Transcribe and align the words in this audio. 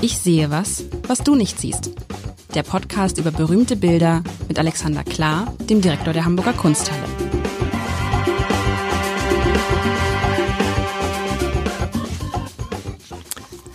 Ich 0.00 0.16
sehe 0.18 0.48
was, 0.48 0.84
was 1.08 1.24
du 1.24 1.34
nicht 1.34 1.58
siehst. 1.58 1.90
Der 2.54 2.62
Podcast 2.62 3.18
über 3.18 3.32
berühmte 3.32 3.74
Bilder 3.74 4.22
mit 4.46 4.56
Alexander 4.56 5.02
Klar, 5.02 5.52
dem 5.68 5.80
Direktor 5.80 6.12
der 6.12 6.24
Hamburger 6.24 6.52
Kunsthalle. 6.52 7.02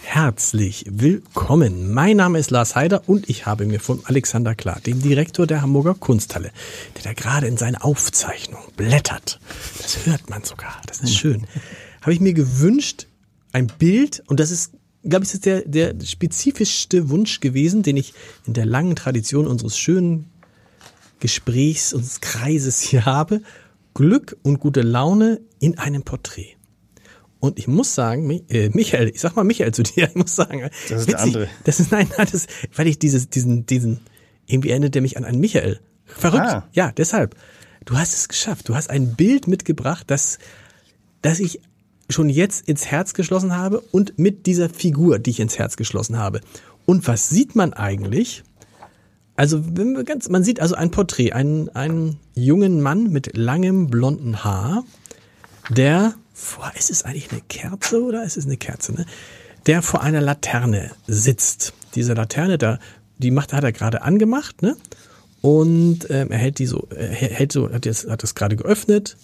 Herzlich 0.01 0.86
willkommen. 0.89 1.91
Mein 1.93 2.15
Name 2.15 2.39
ist 2.39 2.51
Lars 2.51 2.75
Heider 2.75 3.03
und 3.07 3.29
ich 3.29 3.45
habe 3.45 3.65
mir 3.65 3.81
von 3.81 3.99
Alexander 4.05 4.55
Klar, 4.55 4.79
dem 4.79 5.01
Direktor 5.01 5.45
der 5.45 5.61
Hamburger 5.61 5.95
Kunsthalle, 5.95 6.51
der 6.95 7.03
da 7.03 7.13
gerade 7.13 7.47
in 7.47 7.57
seine 7.57 7.83
Aufzeichnung 7.83 8.61
blättert. 8.77 9.41
Das 9.81 10.05
hört 10.05 10.29
man 10.29 10.45
sogar. 10.45 10.81
Das 10.87 11.01
ist 11.01 11.15
schön. 11.15 11.47
Habe 12.01 12.13
ich 12.13 12.21
mir 12.21 12.33
gewünscht, 12.33 13.07
ein 13.51 13.67
Bild, 13.67 14.23
und 14.27 14.39
das 14.39 14.51
ist, 14.51 14.71
glaube 15.04 15.25
ich, 15.25 15.33
ist 15.33 15.46
der, 15.46 15.61
der 15.61 15.96
spezifischste 16.04 17.09
Wunsch 17.09 17.39
gewesen, 17.39 17.83
den 17.83 17.97
ich 17.97 18.14
in 18.46 18.54
der 18.54 18.65
langen 18.65 18.96
Tradition 18.96 19.47
unseres 19.47 19.78
schönen 19.78 20.29
Gesprächs, 21.19 21.93
unseres 21.93 22.21
Kreises 22.21 22.82
hier 22.82 23.05
habe. 23.05 23.42
Glück 23.93 24.37
und 24.42 24.59
gute 24.59 24.81
Laune 24.81 25.42
in 25.59 25.78
einem 25.78 26.04
Porträt. 26.04 26.55
Und 27.39 27.59
ich 27.59 27.68
muss 27.68 27.93
sagen, 27.93 28.29
äh, 28.50 28.69
Michael, 28.69 29.09
ich 29.09 29.19
sag 29.19 29.36
mal 29.36 29.43
Michael 29.43 29.73
zu 29.73 29.83
dir, 29.83 30.07
ich 30.09 30.15
muss 30.15 30.36
sagen, 30.36 30.61
das 30.61 31.01
ist 31.01 31.07
witzig, 31.07 31.07
der 31.07 31.20
andere. 31.20 31.50
Das 31.65 31.79
ist 31.79 31.92
nein, 31.92 32.09
nein, 32.17 32.28
das, 32.31 32.47
weil 32.75 32.88
ich 32.88 33.00
dieses, 33.00 33.30
diesen, 33.30 33.66
diesen, 33.66 34.00
irgendwie 34.47 34.70
erinnert 34.70 34.95
der 34.95 35.02
mich 35.02 35.17
an 35.17 35.25
einen 35.25 35.39
Michael. 35.39 35.80
Verrückt. 36.06 36.45
Ah. 36.45 36.70
Ja, 36.72 36.92
deshalb. 36.92 37.36
Du 37.86 37.97
hast 37.97 38.14
es 38.14 38.30
geschafft. 38.30 38.70
Du 38.70 38.75
hast 38.75 38.89
ein 38.89 39.16
Bild 39.16 39.47
mitgebracht, 39.47 40.06
das, 40.08 40.39
das 41.22 41.39
ich 41.39 41.59
schon 42.13 42.30
jetzt 42.30 42.67
ins 42.67 42.85
Herz 42.85 43.13
geschlossen 43.13 43.55
habe 43.55 43.80
und 43.91 44.17
mit 44.17 44.45
dieser 44.45 44.69
Figur, 44.69 45.19
die 45.19 45.31
ich 45.31 45.39
ins 45.39 45.59
Herz 45.59 45.75
geschlossen 45.75 46.17
habe. 46.17 46.41
Und 46.86 47.08
was 47.08 47.30
sieht 47.30 47.55
man 47.55 47.73
eigentlich? 47.73 48.44
Also, 49.36 49.64
wenn 49.75 49.95
wir 49.95 50.03
ganz, 50.03 50.30
man 50.30 50.44
sieht 50.44 50.59
also 50.59 50.75
ein 50.75 50.92
Porträt, 50.92 51.33
einen, 51.33 51.70
einen 51.70 52.20
jungen 52.36 52.81
Mann 52.81 53.09
mit 53.11 53.36
langem 53.36 53.88
blonden 53.88 54.44
Haar, 54.44 54.83
der 55.70 56.14
vor, 56.33 56.72
ist 56.78 56.92
es 56.92 57.03
eigentlich 57.03 57.31
eine 57.31 57.42
Kerze 57.42 58.03
oder 58.03 58.23
ist 58.23 58.38
es 58.38 58.45
eine 58.45 58.58
Kerze, 58.58 58.94
ne? 58.94 59.05
Der 59.66 59.81
vor 59.81 60.02
einer 60.02 60.22
Laterne 60.22 60.92
sitzt. 61.08 61.73
Diese 61.95 62.14
Laterne, 62.14 62.58
da, 62.58 62.80
die 63.17 63.31
macht, 63.31 63.53
hat 63.53 63.64
er 63.64 63.72
gerade 63.72 64.02
angemacht, 64.02 64.61
ne? 64.61 64.75
Und 65.42 66.09
ähm, 66.09 66.31
er 66.31 66.38
hält 66.38 66.59
die 66.59 66.66
so, 66.66 66.88
er 66.95 67.09
hält 67.09 67.52
so, 67.52 67.72
hat 67.72 67.86
das, 67.86 68.08
hat 68.08 68.23
das 68.23 68.36
gerade 68.36 68.55
geöffnet 68.55 69.17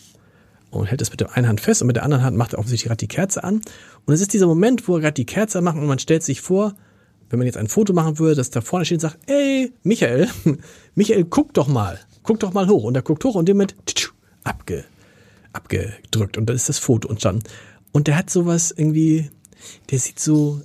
und 0.71 0.85
hält 0.85 1.01
das 1.01 1.11
mit 1.11 1.19
der 1.19 1.35
einen 1.35 1.47
Hand 1.47 1.61
fest 1.61 1.81
und 1.81 1.87
mit 1.87 1.95
der 1.95 2.03
anderen 2.03 2.23
Hand 2.23 2.37
macht 2.37 2.53
er 2.53 2.59
offensichtlich 2.59 2.87
gerade 2.87 2.97
die 2.97 3.07
Kerze 3.07 3.43
an. 3.43 3.61
Und 4.05 4.13
es 4.13 4.21
ist 4.21 4.33
dieser 4.33 4.47
Moment, 4.47 4.87
wo 4.87 4.95
er 4.95 5.01
gerade 5.01 5.13
die 5.13 5.25
Kerze 5.25 5.61
macht 5.61 5.77
und 5.77 5.87
man 5.87 5.99
stellt 5.99 6.23
sich 6.23 6.41
vor, 6.41 6.75
wenn 7.29 7.39
man 7.39 7.45
jetzt 7.45 7.57
ein 7.57 7.67
Foto 7.67 7.93
machen 7.93 8.19
würde, 8.19 8.35
dass 8.35 8.49
da 8.49 8.61
vorne 8.61 8.85
steht 8.85 8.97
und 8.97 9.01
sagt, 9.01 9.19
ey, 9.27 9.71
Michael, 9.83 10.27
Michael, 10.95 11.25
guck 11.25 11.53
doch 11.53 11.67
mal, 11.67 11.99
guck 12.23 12.39
doch 12.39 12.53
mal 12.53 12.67
hoch. 12.67 12.83
Und 12.83 12.95
er 12.95 13.01
guckt 13.01 13.23
hoch 13.23 13.35
und 13.35 13.47
dem 13.47 13.57
mit 13.57 13.75
abge 14.43 14.85
abgedrückt 15.51 16.37
und 16.37 16.47
dann 16.47 16.55
ist 16.55 16.69
das 16.69 16.79
Foto 16.79 17.09
entstanden. 17.09 17.43
Und 17.91 18.07
der 18.07 18.17
hat 18.17 18.29
sowas 18.29 18.71
irgendwie, 18.75 19.29
der 19.89 19.99
sieht 19.99 20.19
so 20.19 20.61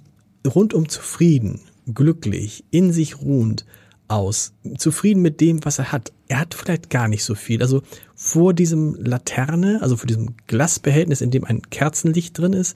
rundum 0.47 0.89
zufrieden, 0.89 1.61
glücklich, 1.93 2.65
in 2.71 2.93
sich 2.93 3.21
ruhend 3.21 3.65
aus, 4.09 4.53
zufrieden 4.77 5.23
mit 5.23 5.41
dem, 5.41 5.65
was 5.65 5.79
er 5.79 5.93
hat. 5.93 6.13
Er 6.29 6.41
hat 6.41 6.55
vielleicht 6.55 6.91
gar 6.91 7.09
nicht 7.09 7.25
so 7.25 7.35
viel. 7.35 7.63
Also 7.63 7.83
vor 8.25 8.55
diesem 8.55 8.95
Laterne, 8.95 9.81
also 9.83 9.99
vor 9.99 10.07
diesem 10.07 10.35
Glasbehältnis, 10.47 11.21
in 11.21 11.31
dem 11.31 11.45
ein 11.45 11.61
Kerzenlicht 11.69 12.39
drin 12.39 12.55
ist, 12.55 12.75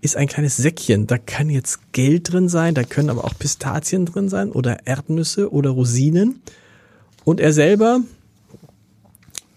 ist 0.00 0.16
ein 0.16 0.28
kleines 0.28 0.56
Säckchen. 0.56 1.08
Da 1.08 1.18
kann 1.18 1.50
jetzt 1.50 1.90
Geld 1.90 2.32
drin 2.32 2.48
sein, 2.48 2.74
da 2.74 2.84
können 2.84 3.10
aber 3.10 3.24
auch 3.24 3.36
Pistazien 3.36 4.06
drin 4.06 4.28
sein 4.28 4.52
oder 4.52 4.86
Erdnüsse 4.86 5.52
oder 5.52 5.70
Rosinen. 5.70 6.42
Und 7.24 7.40
er 7.40 7.52
selber, 7.52 8.02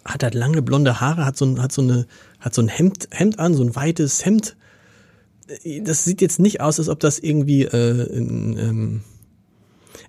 hat 0.03 0.23
halt 0.23 0.34
lange 0.34 0.63
blonde 0.63 1.00
Haare, 1.00 1.23
hat 1.23 1.38
so 1.38 1.46
ein, 1.46 1.62
hat 1.62 1.72
so 1.72 1.84
eine, 1.84 2.07
hat 2.40 2.56
so 2.56 2.63
ein 2.63 2.67
Hemd, 2.67 3.07
Hemd 3.12 3.38
an, 3.38 3.53
so 3.53 3.63
ein 3.63 3.75
weites 3.75 4.25
Hemd. 4.25 4.56
Das 5.84 6.03
sieht 6.03 6.22
jetzt 6.22 6.40
nicht 6.40 6.62
aus, 6.62 6.79
als 6.79 6.90
ob 6.90 7.00
das 7.00 7.19
irgendwie, 7.19 7.62
äh, 7.62 8.17
ähm, 8.17 9.03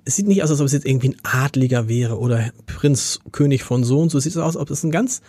es 0.04 0.16
sieht 0.16 0.26
nicht 0.26 0.42
aus, 0.42 0.50
als 0.50 0.60
ob 0.60 0.66
es 0.66 0.72
jetzt 0.72 0.86
irgendwie 0.86 1.10
ein 1.10 1.16
Adliger 1.22 1.88
wäre 1.88 2.18
oder 2.18 2.52
Prinz, 2.66 3.20
König 3.32 3.62
von 3.62 3.84
so 3.84 4.00
und 4.00 4.10
so. 4.10 4.18
Es 4.18 4.24
sieht 4.24 4.36
aus, 4.36 4.56
als 4.56 4.56
ob 4.56 4.70
es 4.70 4.82
ein 4.82 4.90
ganz 4.90 5.22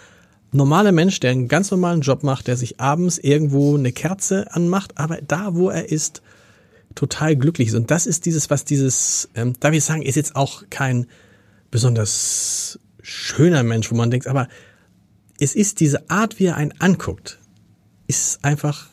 normaler 0.52 0.92
Mensch, 0.92 1.20
der 1.20 1.32
einen 1.32 1.48
ganz 1.48 1.72
normalen 1.72 2.02
Job 2.02 2.24
macht, 2.24 2.48
der 2.48 2.58
sich 2.58 2.80
abends 2.80 3.18
irgendwo 3.18 3.76
eine 3.76 3.92
Kerze 3.92 4.54
anmacht, 4.54 4.98
aber 4.98 5.20
da, 5.22 5.56
wo 5.56 5.70
er 5.70 5.90
ist, 5.90 6.22
total 6.96 7.36
glücklich 7.36 7.70
ist. 7.70 7.76
Und 7.76 7.90
das 7.92 8.06
ist 8.06 8.26
dieses, 8.26 8.50
was 8.50 8.66
dieses, 8.66 9.30
ähm, 9.36 9.56
darf 9.60 9.74
ich 9.74 9.84
sagen, 9.84 10.04
ist 10.04 10.16
jetzt 10.16 10.36
auch 10.36 10.64
kein 10.70 11.08
besonders 11.72 12.80
schöner 13.02 13.64
Mensch, 13.64 13.92
wo 13.92 13.96
man 13.96 14.12
denkt, 14.12 14.28
aber 14.28 14.48
es 15.40 15.56
ist 15.56 15.80
diese 15.80 16.10
Art, 16.10 16.40
wie 16.40 16.46
er 16.46 16.56
einen 16.56 16.74
anguckt, 16.80 17.40
ist 18.08 18.46
einfach, 18.46 18.90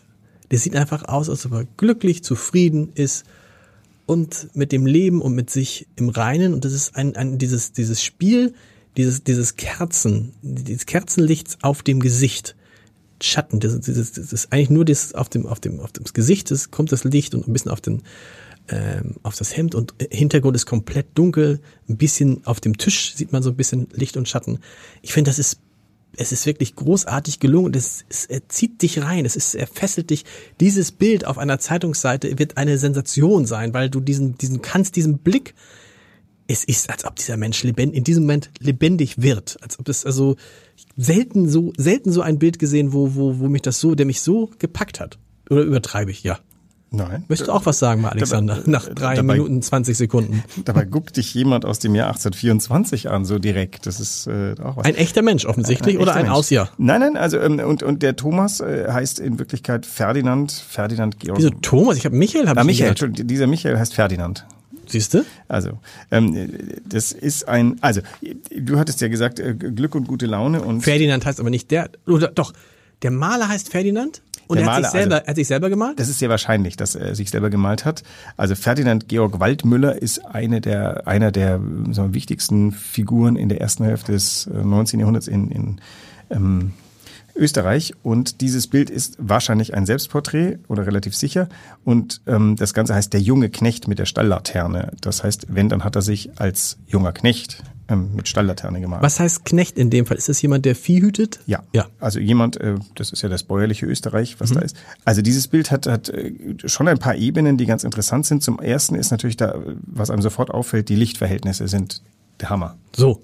der 0.50 0.58
sieht 0.58 0.74
einfach 0.74 1.04
aus, 1.04 1.28
als 1.28 1.44
ob 1.46 1.52
er 1.52 1.64
glücklich, 1.76 2.24
zufrieden 2.24 2.90
ist 2.94 3.24
und 4.10 4.48
mit 4.54 4.72
dem 4.72 4.86
Leben 4.86 5.22
und 5.22 5.36
mit 5.36 5.50
sich 5.50 5.86
im 5.94 6.08
Reinen. 6.08 6.52
Und 6.52 6.64
das 6.64 6.72
ist 6.72 6.96
ein, 6.96 7.14
ein 7.14 7.38
dieses, 7.38 7.70
dieses 7.70 8.02
Spiel, 8.02 8.54
dieses, 8.96 9.22
dieses 9.22 9.54
Kerzen, 9.54 10.32
dieses 10.42 10.84
Kerzenlichts 10.84 11.58
auf 11.62 11.84
dem 11.84 12.00
Gesicht. 12.00 12.56
Schatten, 13.22 13.60
das, 13.60 13.78
das, 13.78 14.10
das 14.10 14.32
ist 14.32 14.52
eigentlich 14.52 14.70
nur 14.70 14.84
das 14.84 15.14
auf 15.14 15.28
dem, 15.28 15.46
auf 15.46 15.60
dem, 15.60 15.78
auf 15.78 15.92
dem 15.92 16.02
Gesicht, 16.12 16.50
das 16.50 16.72
kommt 16.72 16.90
das 16.90 17.04
Licht 17.04 17.36
und 17.36 17.46
ein 17.46 17.52
bisschen 17.52 17.70
auf 17.70 17.80
den, 17.80 18.02
ähm, 18.66 19.14
auf 19.22 19.36
das 19.36 19.56
Hemd 19.56 19.76
und 19.76 19.94
Hintergrund 20.10 20.56
ist 20.56 20.66
komplett 20.66 21.06
dunkel. 21.14 21.60
Ein 21.88 21.96
bisschen 21.96 22.44
auf 22.46 22.58
dem 22.58 22.78
Tisch 22.78 23.14
sieht 23.14 23.30
man 23.30 23.44
so 23.44 23.50
ein 23.50 23.56
bisschen 23.56 23.86
Licht 23.92 24.16
und 24.16 24.28
Schatten. 24.28 24.58
Ich 25.02 25.12
finde, 25.12 25.30
das 25.30 25.38
ist 25.38 25.60
es 26.20 26.32
ist 26.32 26.44
wirklich 26.44 26.76
großartig 26.76 27.40
gelungen. 27.40 27.72
Es, 27.74 28.04
es, 28.10 28.26
er 28.26 28.46
zieht 28.46 28.82
dich 28.82 29.02
rein. 29.02 29.24
Es 29.24 29.36
ist, 29.36 29.54
er 29.54 29.66
fesselt 29.66 30.10
dich. 30.10 30.26
Dieses 30.60 30.92
Bild 30.92 31.26
auf 31.26 31.38
einer 31.38 31.58
Zeitungsseite 31.58 32.38
wird 32.38 32.58
eine 32.58 32.76
Sensation 32.76 33.46
sein, 33.46 33.72
weil 33.72 33.88
du 33.88 34.00
diesen, 34.00 34.36
diesen 34.36 34.60
kannst, 34.60 34.96
diesen 34.96 35.18
Blick. 35.18 35.54
Es 36.46 36.64
ist, 36.64 36.90
als 36.90 37.06
ob 37.06 37.16
dieser 37.16 37.38
Mensch 37.38 37.62
lebend, 37.62 37.94
in 37.94 38.04
diesem 38.04 38.24
Moment 38.24 38.50
lebendig 38.58 39.22
wird. 39.22 39.56
Als 39.62 39.78
ob 39.78 39.88
es 39.88 40.04
also 40.04 40.36
selten 40.94 41.48
so, 41.48 41.72
selten 41.78 42.12
so 42.12 42.20
ein 42.20 42.38
Bild 42.38 42.58
gesehen, 42.58 42.92
wo, 42.92 43.14
wo, 43.14 43.38
wo 43.38 43.48
mich 43.48 43.62
das 43.62 43.80
so, 43.80 43.94
der 43.94 44.04
mich 44.04 44.20
so 44.20 44.50
gepackt 44.58 45.00
hat. 45.00 45.18
Oder 45.48 45.62
übertreibe 45.62 46.10
ich? 46.10 46.22
Ja. 46.22 46.38
Nein. 46.92 47.24
Möchtest 47.28 47.48
du 47.48 47.52
auch 47.52 47.66
was 47.66 47.78
sagen, 47.78 48.00
mal 48.00 48.08
Alexander, 48.08 48.56
dabei, 48.56 48.70
nach 48.70 48.88
drei 48.88 49.14
dabei, 49.14 49.34
Minuten 49.34 49.62
20 49.62 49.96
Sekunden? 49.96 50.42
Dabei 50.64 50.84
guckt 50.84 51.16
dich 51.16 51.32
jemand 51.34 51.64
aus 51.64 51.78
dem 51.78 51.94
Jahr 51.94 52.08
1824 52.08 53.08
an, 53.08 53.24
so 53.24 53.38
direkt. 53.38 53.86
Das 53.86 54.00
ist 54.00 54.26
äh, 54.26 54.56
auch 54.62 54.76
was. 54.76 54.84
Ein 54.84 54.96
echter 54.96 55.22
Mensch 55.22 55.46
offensichtlich 55.46 55.96
ein 55.96 56.02
oder 56.02 56.14
ein 56.14 56.22
Mensch. 56.22 56.34
Ausjahr? 56.34 56.70
Nein, 56.78 57.00
nein, 57.00 57.16
also 57.16 57.38
ähm, 57.38 57.60
und, 57.60 57.84
und 57.84 58.02
der 58.02 58.16
Thomas 58.16 58.58
äh, 58.58 58.88
heißt 58.90 59.20
in 59.20 59.38
Wirklichkeit 59.38 59.86
Ferdinand, 59.86 60.50
Ferdinand 60.50 61.20
Georg. 61.20 61.38
Wieso 61.38 61.50
Thomas? 61.50 61.96
Ich 61.96 62.04
habe 62.04 62.16
Michael, 62.16 62.48
hab 62.48 62.56
ah, 62.56 62.62
ich 62.62 62.66
Michael, 62.66 62.94
gehört. 62.94 63.30
dieser 63.30 63.46
Michael 63.46 63.78
heißt 63.78 63.94
Ferdinand. 63.94 64.44
Siehst 64.86 65.14
du? 65.14 65.24
Also, 65.46 65.78
ähm, 66.10 66.50
das 66.84 67.12
ist 67.12 67.46
ein, 67.46 67.76
also, 67.80 68.00
du 68.50 68.78
hattest 68.80 69.00
ja 69.00 69.06
gesagt, 69.06 69.38
äh, 69.38 69.54
Glück 69.54 69.94
und 69.94 70.08
gute 70.08 70.26
Laune 70.26 70.60
und. 70.62 70.80
Ferdinand 70.80 71.24
heißt 71.24 71.38
aber 71.38 71.50
nicht 71.50 71.70
der, 71.70 71.90
oder 72.08 72.26
doch, 72.28 72.52
der 73.02 73.12
Maler 73.12 73.48
heißt 73.48 73.70
Ferdinand? 73.70 74.22
Und 74.50 74.58
er 74.58 74.66
hat, 74.66 74.82
sich 74.82 74.90
selber, 74.90 75.14
also, 75.14 75.26
hat 75.28 75.36
sich 75.36 75.46
selber 75.46 75.70
gemalt? 75.70 76.00
Das 76.00 76.08
ist 76.08 76.18
sehr 76.18 76.28
wahrscheinlich, 76.28 76.76
dass 76.76 76.96
er 76.96 77.14
sich 77.14 77.30
selber 77.30 77.50
gemalt 77.50 77.84
hat. 77.84 78.02
Also 78.36 78.56
Ferdinand 78.56 79.08
Georg 79.08 79.38
Waldmüller 79.38 80.02
ist 80.02 80.26
eine 80.26 80.60
der, 80.60 81.06
einer 81.06 81.30
der 81.30 81.60
so, 81.92 82.12
wichtigsten 82.12 82.72
Figuren 82.72 83.36
in 83.36 83.48
der 83.48 83.60
ersten 83.60 83.84
Hälfte 83.84 84.10
des 84.10 84.48
19. 84.52 84.98
Äh, 84.98 85.02
Jahrhunderts 85.02 85.28
in, 85.28 85.52
in 85.52 85.80
ähm, 86.30 86.72
Österreich 87.36 87.94
und 88.02 88.40
dieses 88.40 88.66
Bild 88.66 88.90
ist 88.90 89.16
wahrscheinlich 89.20 89.72
ein 89.74 89.86
Selbstporträt 89.86 90.58
oder 90.66 90.84
relativ 90.84 91.14
sicher 91.14 91.48
und 91.84 92.20
ähm, 92.26 92.56
das 92.56 92.74
Ganze 92.74 92.96
heißt 92.96 93.12
der 93.12 93.20
junge 93.20 93.50
Knecht 93.50 93.86
mit 93.86 94.00
der 94.00 94.04
Stalllaterne. 94.04 94.92
Das 95.00 95.22
heißt, 95.22 95.46
wenn, 95.48 95.68
dann 95.68 95.84
hat 95.84 95.94
er 95.94 96.02
sich 96.02 96.40
als 96.40 96.76
junger 96.88 97.12
Knecht 97.12 97.62
ähm, 97.90 98.10
mit 98.14 98.28
Stalllaterne 98.28 98.80
gemalt. 98.80 99.02
Was 99.02 99.20
heißt 99.20 99.44
Knecht 99.44 99.78
in 99.78 99.90
dem 99.90 100.06
Fall? 100.06 100.16
Ist 100.16 100.28
das 100.28 100.40
jemand, 100.40 100.64
der 100.64 100.74
Vieh 100.74 101.02
hütet? 101.02 101.40
Ja, 101.46 101.62
ja. 101.72 101.88
also 101.98 102.20
jemand, 102.20 102.58
äh, 102.58 102.76
das 102.94 103.10
ist 103.10 103.22
ja 103.22 103.28
das 103.28 103.42
bäuerliche 103.42 103.86
Österreich, 103.86 104.36
was 104.38 104.50
mhm. 104.50 104.54
da 104.54 104.60
ist. 104.60 104.76
Also 105.04 105.22
dieses 105.22 105.48
Bild 105.48 105.70
hat, 105.70 105.86
hat 105.86 106.08
äh, 106.08 106.32
schon 106.66 106.88
ein 106.88 106.98
paar 106.98 107.16
Ebenen, 107.16 107.56
die 107.56 107.66
ganz 107.66 107.84
interessant 107.84 108.26
sind. 108.26 108.42
Zum 108.42 108.60
ersten 108.60 108.94
ist 108.94 109.10
natürlich 109.10 109.36
da, 109.36 109.58
was 109.82 110.10
einem 110.10 110.22
sofort 110.22 110.50
auffällt, 110.50 110.88
die 110.88 110.96
Lichtverhältnisse 110.96 111.68
sind 111.68 112.02
der 112.40 112.50
Hammer. 112.50 112.76
So. 112.94 113.22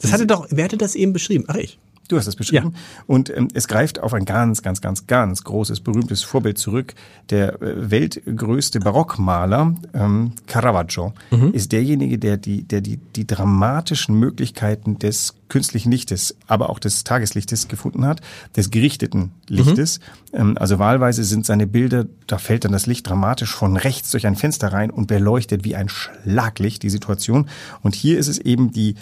Das 0.00 0.12
hatte 0.12 0.26
doch, 0.26 0.46
wer 0.50 0.64
hatte 0.64 0.76
das 0.76 0.94
eben 0.94 1.12
beschrieben? 1.12 1.44
Ach 1.48 1.56
ich. 1.56 1.78
Du 2.08 2.16
hast 2.16 2.26
das 2.26 2.36
beschrieben. 2.36 2.72
Ja. 2.74 3.04
Und 3.06 3.28
ähm, 3.34 3.48
es 3.52 3.68
greift 3.68 4.00
auf 4.00 4.14
ein 4.14 4.24
ganz, 4.24 4.62
ganz, 4.62 4.80
ganz, 4.80 5.06
ganz 5.06 5.44
großes, 5.44 5.80
berühmtes 5.80 6.22
Vorbild 6.22 6.56
zurück. 6.56 6.94
Der 7.28 7.60
äh, 7.60 7.90
weltgrößte 7.90 8.80
Barockmaler 8.80 9.74
ähm, 9.92 10.32
Caravaggio 10.46 11.12
mhm. 11.30 11.52
ist 11.52 11.72
derjenige, 11.72 12.18
der 12.18 12.38
die, 12.38 12.64
der 12.64 12.80
die, 12.80 12.96
die 12.96 13.26
dramatischen 13.26 14.18
Möglichkeiten 14.18 14.98
des 14.98 15.34
künstlichen 15.48 15.90
Lichtes, 15.90 16.36
aber 16.46 16.70
auch 16.70 16.78
des 16.78 17.04
Tageslichtes 17.04 17.68
gefunden 17.68 18.06
hat, 18.06 18.20
des 18.56 18.70
gerichteten 18.70 19.32
Lichtes. 19.46 20.00
Mhm. 20.32 20.40
Ähm, 20.40 20.58
also 20.58 20.78
wahlweise 20.78 21.24
sind 21.24 21.44
seine 21.44 21.66
Bilder, 21.66 22.06
da 22.26 22.38
fällt 22.38 22.64
dann 22.64 22.72
das 22.72 22.86
Licht 22.86 23.06
dramatisch 23.06 23.54
von 23.54 23.76
rechts 23.76 24.10
durch 24.10 24.26
ein 24.26 24.36
Fenster 24.36 24.72
rein 24.72 24.90
und 24.90 25.08
beleuchtet 25.08 25.64
wie 25.64 25.76
ein 25.76 25.88
Schlaglicht 25.90 26.82
die 26.82 26.90
Situation. 26.90 27.48
Und 27.82 27.94
hier 27.94 28.18
ist 28.18 28.28
es 28.28 28.38
eben 28.38 28.72
die 28.72 28.94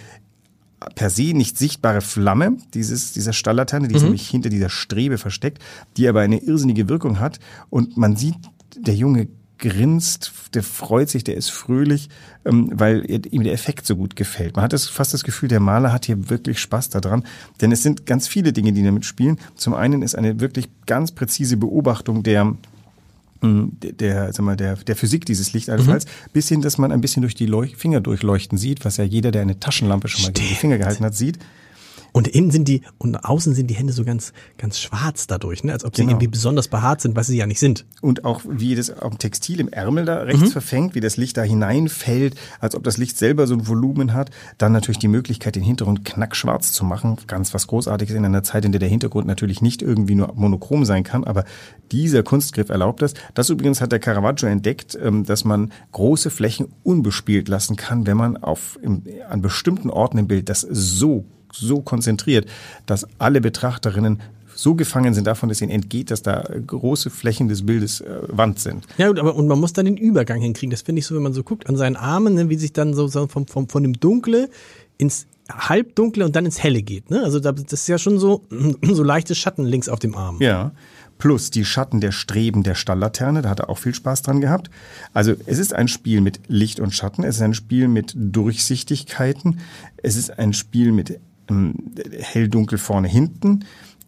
per 0.94 1.10
se 1.10 1.32
nicht 1.34 1.58
sichtbare 1.58 2.00
Flamme 2.00 2.58
dieses, 2.74 3.12
dieser 3.12 3.32
Stalllaterne, 3.32 3.88
die 3.88 3.94
ist 3.94 4.02
mhm. 4.02 4.08
nämlich 4.08 4.28
hinter 4.28 4.50
dieser 4.50 4.68
Strebe 4.68 5.18
versteckt, 5.18 5.62
die 5.96 6.08
aber 6.08 6.20
eine 6.20 6.38
irrsinnige 6.38 6.88
Wirkung 6.88 7.18
hat. 7.18 7.38
Und 7.70 7.96
man 7.96 8.16
sieht, 8.16 8.36
der 8.76 8.94
Junge 8.94 9.28
grinst, 9.58 10.32
der 10.52 10.62
freut 10.62 11.08
sich, 11.08 11.24
der 11.24 11.36
ist 11.36 11.50
fröhlich, 11.50 12.10
ähm, 12.44 12.70
weil 12.74 13.04
ihm 13.08 13.42
der 13.42 13.54
Effekt 13.54 13.86
so 13.86 13.96
gut 13.96 14.14
gefällt. 14.14 14.56
Man 14.56 14.62
hat 14.62 14.72
das, 14.72 14.86
fast 14.86 15.14
das 15.14 15.24
Gefühl, 15.24 15.48
der 15.48 15.60
Maler 15.60 15.92
hat 15.92 16.04
hier 16.04 16.28
wirklich 16.28 16.60
Spaß 16.60 16.90
daran, 16.90 17.24
denn 17.60 17.72
es 17.72 17.82
sind 17.82 18.04
ganz 18.04 18.28
viele 18.28 18.52
Dinge, 18.52 18.72
die 18.72 18.82
damit 18.82 19.06
spielen. 19.06 19.38
Zum 19.54 19.74
einen 19.74 20.02
ist 20.02 20.14
eine 20.14 20.40
wirklich 20.40 20.68
ganz 20.84 21.12
präzise 21.12 21.56
Beobachtung 21.56 22.22
der 22.22 22.54
der, 23.42 24.32
sag 24.32 24.44
mal, 24.44 24.56
der, 24.56 24.76
der 24.76 24.96
Physik 24.96 25.26
dieses 25.26 25.52
Lichteinfalls, 25.52 26.06
mhm. 26.06 26.30
bis 26.32 26.48
hin, 26.48 26.62
dass 26.62 26.78
man 26.78 26.92
ein 26.92 27.00
bisschen 27.00 27.22
durch 27.22 27.34
die 27.34 27.46
Leuch 27.46 27.76
Finger 27.76 28.00
durchleuchten 28.00 28.58
sieht, 28.58 28.84
was 28.84 28.96
ja 28.96 29.04
jeder, 29.04 29.30
der 29.30 29.42
eine 29.42 29.60
Taschenlampe 29.60 30.08
schon 30.08 30.22
mal 30.22 30.30
Stimmt. 30.30 30.38
gegen 30.38 30.48
die 30.48 30.54
Finger 30.54 30.78
gehalten 30.78 31.04
hat, 31.04 31.14
sieht. 31.14 31.38
Und 32.16 32.28
innen 32.28 32.50
sind 32.50 32.66
die, 32.66 32.80
und 32.96 33.14
außen 33.14 33.54
sind 33.54 33.66
die 33.66 33.74
Hände 33.74 33.92
so 33.92 34.02
ganz, 34.02 34.32
ganz 34.56 34.78
schwarz 34.80 35.26
dadurch, 35.26 35.64
ne? 35.64 35.74
als 35.74 35.84
ob 35.84 35.94
sie 35.94 36.00
genau. 36.00 36.12
irgendwie 36.12 36.28
besonders 36.28 36.68
behaart 36.68 37.02
sind, 37.02 37.14
was 37.14 37.26
sie 37.26 37.36
ja 37.36 37.46
nicht 37.46 37.60
sind. 37.60 37.84
Und 38.00 38.24
auch 38.24 38.40
wie 38.48 38.74
das 38.74 38.88
am 38.88 39.18
Textil 39.18 39.60
im 39.60 39.68
Ärmel 39.68 40.06
da 40.06 40.22
rechts 40.22 40.40
mhm. 40.40 40.50
verfängt, 40.52 40.94
wie 40.94 41.00
das 41.00 41.18
Licht 41.18 41.36
da 41.36 41.42
hineinfällt, 41.42 42.34
als 42.58 42.74
ob 42.74 42.84
das 42.84 42.96
Licht 42.96 43.18
selber 43.18 43.46
so 43.46 43.52
ein 43.52 43.68
Volumen 43.68 44.14
hat. 44.14 44.30
Dann 44.56 44.72
natürlich 44.72 44.98
die 44.98 45.08
Möglichkeit, 45.08 45.56
den 45.56 45.62
Hintergrund 45.62 46.06
knackschwarz 46.06 46.72
zu 46.72 46.86
machen. 46.86 47.18
Ganz 47.26 47.52
was 47.52 47.66
Großartiges 47.66 48.14
in 48.14 48.24
einer 48.24 48.42
Zeit, 48.42 48.64
in 48.64 48.72
der 48.72 48.78
der 48.78 48.88
Hintergrund 48.88 49.26
natürlich 49.26 49.60
nicht 49.60 49.82
irgendwie 49.82 50.14
nur 50.14 50.32
monochrom 50.36 50.86
sein 50.86 51.04
kann, 51.04 51.22
aber 51.22 51.44
dieser 51.92 52.22
Kunstgriff 52.22 52.70
erlaubt 52.70 53.02
das. 53.02 53.12
Das 53.34 53.50
übrigens 53.50 53.82
hat 53.82 53.92
der 53.92 53.98
Caravaggio 53.98 54.48
entdeckt, 54.48 54.96
ähm, 54.98 55.24
dass 55.26 55.44
man 55.44 55.70
große 55.92 56.30
Flächen 56.30 56.68
unbespielt 56.82 57.48
lassen 57.48 57.76
kann, 57.76 58.06
wenn 58.06 58.16
man 58.16 58.38
auf, 58.38 58.78
an 59.28 59.42
bestimmten 59.42 59.90
Orten 59.90 60.16
im 60.16 60.28
Bild 60.28 60.48
das 60.48 60.62
so 60.62 61.26
so 61.52 61.80
konzentriert, 61.80 62.48
dass 62.86 63.06
alle 63.18 63.40
Betrachterinnen 63.40 64.20
so 64.54 64.74
gefangen 64.74 65.14
sind 65.14 65.26
davon, 65.26 65.48
dass 65.48 65.60
ihnen 65.60 65.70
entgeht, 65.70 66.10
dass 66.10 66.22
da 66.22 66.48
große 66.66 67.10
Flächen 67.10 67.48
des 67.48 67.66
Bildes 67.66 68.00
äh, 68.00 68.20
Wand 68.28 68.58
sind. 68.58 68.86
Ja, 68.96 69.10
aber 69.10 69.36
und 69.36 69.46
man 69.46 69.60
muss 69.60 69.72
dann 69.72 69.84
den 69.84 69.96
Übergang 69.96 70.40
hinkriegen. 70.40 70.70
Das 70.70 70.82
finde 70.82 71.00
ich 71.00 71.06
so, 71.06 71.14
wenn 71.14 71.22
man 71.22 71.34
so 71.34 71.42
guckt 71.42 71.68
an 71.68 71.76
seinen 71.76 71.96
Armen, 71.96 72.34
ne, 72.34 72.48
wie 72.48 72.56
sich 72.56 72.72
dann 72.72 72.94
so, 72.94 73.06
so 73.06 73.26
vom, 73.26 73.46
vom, 73.46 73.68
von 73.68 73.82
dem 73.82 74.00
Dunkle 74.00 74.48
ins 74.98 75.26
Halbdunkle 75.50 76.24
und 76.24 76.34
dann 76.34 76.46
ins 76.46 76.62
Helle 76.62 76.82
geht. 76.82 77.10
Ne? 77.10 77.22
Also 77.22 77.38
das 77.38 77.72
ist 77.72 77.86
ja 77.86 77.98
schon 77.98 78.18
so, 78.18 78.42
so 78.82 79.02
leichte 79.02 79.34
Schatten 79.34 79.64
links 79.64 79.88
auf 79.88 79.98
dem 79.98 80.16
Arm. 80.16 80.38
Ja. 80.40 80.72
Plus 81.18 81.50
die 81.50 81.64
Schatten 81.64 82.00
der 82.00 82.12
Streben 82.12 82.62
der 82.62 82.74
Stalllaterne, 82.74 83.40
da 83.40 83.48
hat 83.48 83.60
er 83.60 83.70
auch 83.70 83.78
viel 83.78 83.94
Spaß 83.94 84.22
dran 84.22 84.40
gehabt. 84.42 84.70
Also 85.14 85.34
es 85.46 85.58
ist 85.58 85.74
ein 85.74 85.88
Spiel 85.88 86.20
mit 86.20 86.40
Licht 86.48 86.78
und 86.78 86.92
Schatten, 86.94 87.24
es 87.24 87.36
ist 87.36 87.42
ein 87.42 87.54
Spiel 87.54 87.88
mit 87.88 88.12
Durchsichtigkeiten, 88.14 89.60
es 90.02 90.16
ist 90.16 90.38
ein 90.38 90.52
Spiel 90.52 90.92
mit 90.92 91.18
ähm, 91.50 91.74
hell, 92.18 92.48
dunkel 92.48 92.78
vorne, 92.78 93.08
hinten. 93.08 93.64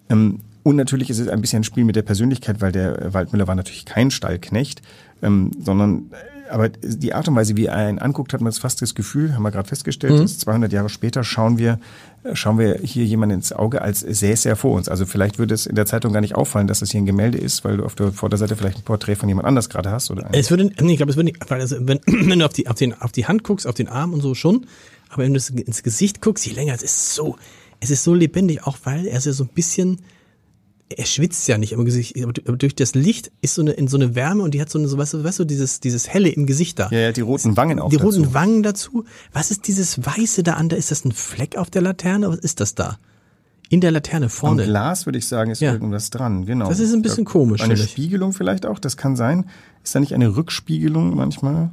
Ähm, 0.08 0.40
und 0.62 0.76
natürlich 0.76 1.08
ist 1.11 1.19
es 1.19 1.29
ein 1.29 1.40
bisschen 1.40 1.61
ein 1.61 1.64
Spiel 1.64 1.85
mit 1.85 1.96
der 1.96 2.02
Persönlichkeit, 2.02 2.61
weil 2.61 2.73
der 2.73 3.14
Waldmüller 3.14 3.46
war 3.46 3.55
natürlich 3.55 3.87
kein 3.87 4.11
Stallknecht, 4.11 4.82
ähm, 5.23 5.50
sondern 5.62 6.11
äh, 6.11 6.17
aber 6.50 6.69
die 6.69 7.12
Art 7.14 7.29
und 7.29 7.37
Weise, 7.37 7.56
wie 7.56 7.67
er 7.67 7.88
ihn 7.88 7.99
anguckt, 7.99 8.32
hat 8.32 8.40
man 8.40 8.52
fast 8.52 8.82
das 8.82 8.94
Gefühl, 8.94 9.35
haben 9.35 9.43
wir 9.43 9.50
gerade 9.50 9.69
festgestellt, 9.69 10.14
mhm. 10.14 10.23
dass 10.23 10.38
200 10.38 10.73
Jahre 10.73 10.88
später 10.88 11.25
schauen 11.25 11.58
wir, 11.58 11.79
äh, 12.25 12.35
schauen 12.35 12.58
wir 12.58 12.79
hier 12.82 13.05
jemand 13.05 13.32
ins 13.32 13.52
Auge, 13.52 13.82
als 13.82 14.00
säße 14.00 14.49
er 14.49 14.56
vor 14.56 14.75
uns. 14.75 14.88
Also 14.88 15.06
vielleicht 15.06 15.38
würde 15.38 15.55
es 15.55 15.67
in 15.67 15.75
der 15.75 15.87
Zeitung 15.87 16.12
gar 16.12 16.20
nicht 16.20 16.35
auffallen, 16.35 16.67
dass 16.67 16.81
das 16.81 16.90
hier 16.90 17.00
ein 17.00 17.06
Gemälde 17.06 17.38
ist, 17.38 17.64
weil 17.64 17.79
du 17.79 17.85
auf 17.85 17.94
der 17.94 18.12
Vorderseite 18.12 18.56
vielleicht 18.56 18.79
ein 18.79 18.82
Porträt 18.82 19.17
von 19.17 19.29
jemand 19.29 19.46
anders 19.46 19.69
gerade 19.69 19.90
hast. 19.90 20.11
Oder 20.11 20.29
es 20.32 20.50
würde, 20.50 20.70
nee, 20.81 20.93
ich 20.93 20.96
glaube, 20.96 21.11
es 21.11 21.17
würde 21.17 21.26
nicht, 21.26 21.50
weil 21.50 21.61
also, 21.61 21.76
wenn, 21.81 22.00
wenn 22.06 22.38
du 22.38 22.44
auf 22.44 22.52
die, 22.52 22.69
auf, 22.69 22.76
den, 22.76 23.00
auf 23.00 23.12
die 23.12 23.26
Hand 23.26 23.44
guckst, 23.44 23.67
auf 23.67 23.75
den 23.75 23.88
Arm 23.88 24.12
und 24.12 24.20
so 24.20 24.35
schon, 24.35 24.67
aber 25.09 25.25
wenn 25.25 25.35
du 25.35 25.41
ins 25.55 25.83
Gesicht 25.83 26.21
guckst, 26.21 26.47
je 26.47 26.53
länger, 26.53 26.75
es 26.75 26.83
ist 26.83 27.15
so, 27.15 27.37
es 27.81 27.91
ist 27.91 28.05
so 28.05 28.15
lebendig, 28.15 28.67
auch 28.67 28.79
weil 28.85 29.07
er 29.07 29.21
so 29.21 29.45
ein 29.45 29.49
bisschen, 29.49 30.03
er 30.95 31.07
schwitzt 31.07 31.47
ja 31.49 31.59
nicht 31.59 31.73
im 31.73 31.85
Gesicht, 31.85 32.17
aber 32.23 32.33
durch 32.33 32.75
das 32.75 32.95
Licht 32.95 33.31
ist 33.41 33.55
so 33.55 33.63
eine, 33.63 33.73
in 33.73 33.89
so 33.89 33.97
eine 33.97 34.15
Wärme 34.15 34.43
und 34.43 34.55
die 34.55 34.61
hat 34.61 34.71
so 34.71 34.79
eine, 34.79 34.89
so, 34.89 34.97
weißt 34.97 35.15
du, 35.15 35.25
weißt 35.25 35.39
du, 35.39 35.45
dieses, 35.45 35.81
dieses 35.81 36.09
helle 36.09 36.29
im 36.29 36.47
Gesicht 36.47 36.79
da. 36.79 36.89
Ja, 36.91 36.99
ja, 36.99 37.13
die 37.13 37.21
roten 37.21 37.57
Wangen 37.57 37.79
auch 37.79 37.91
Die 37.91 37.97
dazu. 37.97 38.07
roten 38.07 38.35
Wangen 38.35 38.63
dazu. 38.63 39.05
Was 39.33 39.51
ist 39.51 39.67
dieses 39.69 40.05
Weiße 40.05 40.43
da 40.43 40.55
an 40.55 40.69
der, 40.69 40.79
ist 40.79 40.91
das 40.91 41.05
ein 41.05 41.13
Fleck 41.13 41.57
auf 41.57 41.71
der 41.71 41.83
Laterne? 41.83 42.29
Was 42.29 42.39
ist 42.39 42.61
das 42.61 42.75
da? 42.75 42.99
In 43.71 43.83
der 43.83 43.91
Laterne 43.91 44.31
vorne. 44.31 44.63
Am 44.63 44.69
Glas 44.69 45.05
würde 45.05 45.19
ich 45.19 45.29
sagen, 45.29 45.51
ist 45.51 45.61
ja. 45.61 45.73
irgendwas 45.73 46.09
dran, 46.09 46.47
genau. 46.47 46.69
Das 46.69 46.79
ist 46.79 46.95
ein 46.95 47.03
bisschen 47.03 47.27
komisch. 47.27 47.61
Eine 47.61 47.77
Spiegelung 47.77 48.33
vielleicht 48.33 48.65
auch, 48.65 48.79
das 48.79 48.97
kann 48.97 49.15
sein. 49.15 49.45
Ist 49.85 49.95
da 49.95 50.01
nicht 50.01 50.15
eine 50.15 50.37
Rückspiegelung 50.37 51.15
manchmal? 51.15 51.71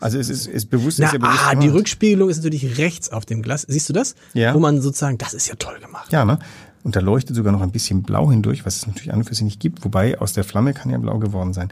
Also 0.00 0.18
es 0.18 0.28
ist, 0.28 0.46
ist 0.46 0.70
bewusst, 0.70 0.98
Na, 0.98 1.06
ist 1.06 1.12
ja 1.12 1.18
bewusst 1.18 1.42
ah, 1.44 1.54
die 1.54 1.68
Rückspiegelung 1.68 2.30
ist 2.30 2.38
natürlich 2.38 2.78
rechts 2.78 3.10
auf 3.10 3.26
dem 3.26 3.42
Glas. 3.42 3.64
Siehst 3.68 3.88
du 3.88 3.92
das? 3.92 4.14
Ja. 4.34 4.54
Wo 4.54 4.58
man 4.58 4.80
sozusagen, 4.80 5.18
das 5.18 5.34
ist 5.34 5.48
ja 5.48 5.54
toll 5.56 5.78
gemacht. 5.80 6.12
Ja, 6.12 6.24
ne? 6.24 6.38
Und 6.88 6.96
da 6.96 7.00
leuchtet 7.00 7.36
sogar 7.36 7.52
noch 7.52 7.60
ein 7.60 7.70
bisschen 7.70 8.02
blau 8.02 8.30
hindurch, 8.30 8.64
was 8.64 8.76
es 8.76 8.86
natürlich 8.86 9.12
an 9.12 9.18
und 9.18 9.24
für 9.24 9.34
sich 9.34 9.44
nicht 9.44 9.60
gibt. 9.60 9.84
Wobei 9.84 10.18
aus 10.18 10.32
der 10.32 10.42
Flamme 10.42 10.72
kann 10.72 10.90
ja 10.90 10.96
blau 10.96 11.18
geworden 11.18 11.52
sein. 11.52 11.68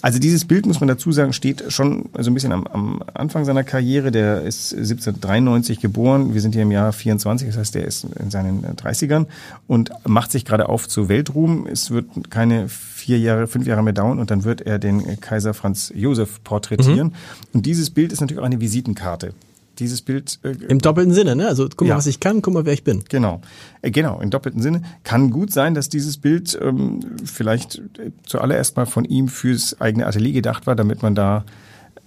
Also 0.00 0.20
dieses 0.20 0.44
Bild, 0.44 0.64
muss 0.64 0.78
man 0.78 0.86
dazu 0.86 1.10
sagen, 1.10 1.32
steht 1.32 1.72
schon 1.72 2.08
so 2.16 2.30
ein 2.30 2.34
bisschen 2.34 2.52
am, 2.52 2.68
am 2.68 3.02
Anfang 3.12 3.44
seiner 3.44 3.64
Karriere. 3.64 4.12
Der 4.12 4.42
ist 4.42 4.72
1793 4.72 5.80
geboren. 5.80 6.34
Wir 6.34 6.40
sind 6.40 6.52
hier 6.54 6.62
im 6.62 6.70
Jahr 6.70 6.92
24, 6.92 7.48
das 7.48 7.56
heißt, 7.56 7.74
der 7.74 7.84
ist 7.84 8.04
in 8.04 8.30
seinen 8.30 8.64
30ern 8.64 9.26
und 9.66 9.90
macht 10.06 10.30
sich 10.30 10.44
gerade 10.44 10.68
auf 10.68 10.86
zu 10.86 11.08
Weltruhm. 11.08 11.66
Es 11.66 11.90
wird 11.90 12.30
keine 12.30 12.68
vier 12.68 13.18
Jahre, 13.18 13.48
fünf 13.48 13.66
Jahre 13.66 13.82
mehr 13.82 13.92
dauern 13.92 14.20
und 14.20 14.30
dann 14.30 14.44
wird 14.44 14.60
er 14.60 14.78
den 14.78 15.20
Kaiser 15.20 15.52
Franz 15.52 15.92
Josef 15.96 16.44
porträtieren. 16.44 17.08
Mhm. 17.08 17.54
Und 17.54 17.66
dieses 17.66 17.90
Bild 17.90 18.12
ist 18.12 18.20
natürlich 18.20 18.40
auch 18.40 18.46
eine 18.46 18.60
Visitenkarte 18.60 19.34
dieses 19.80 20.02
Bild. 20.02 20.38
Äh, 20.42 20.50
Im 20.68 20.78
doppelten 20.78 21.12
Sinne, 21.12 21.34
ne? 21.34 21.48
Also 21.48 21.64
guck 21.68 21.82
mal, 21.82 21.88
ja. 21.88 21.96
was 21.96 22.06
ich 22.06 22.20
kann, 22.20 22.42
guck 22.42 22.54
mal, 22.54 22.64
wer 22.64 22.72
ich 22.72 22.84
bin. 22.84 23.02
Genau. 23.08 23.40
Äh, 23.82 23.90
genau, 23.90 24.20
im 24.20 24.30
doppelten 24.30 24.62
Sinne. 24.62 24.82
Kann 25.02 25.30
gut 25.30 25.52
sein, 25.52 25.74
dass 25.74 25.88
dieses 25.88 26.18
Bild 26.18 26.58
ähm, 26.60 27.00
vielleicht 27.24 27.78
äh, 27.98 28.12
zuallererst 28.24 28.76
mal 28.76 28.86
von 28.86 29.04
ihm 29.04 29.28
fürs 29.28 29.80
eigene 29.80 30.06
Atelier 30.06 30.32
gedacht 30.32 30.66
war, 30.66 30.76
damit 30.76 31.02
man 31.02 31.14
da 31.14 31.44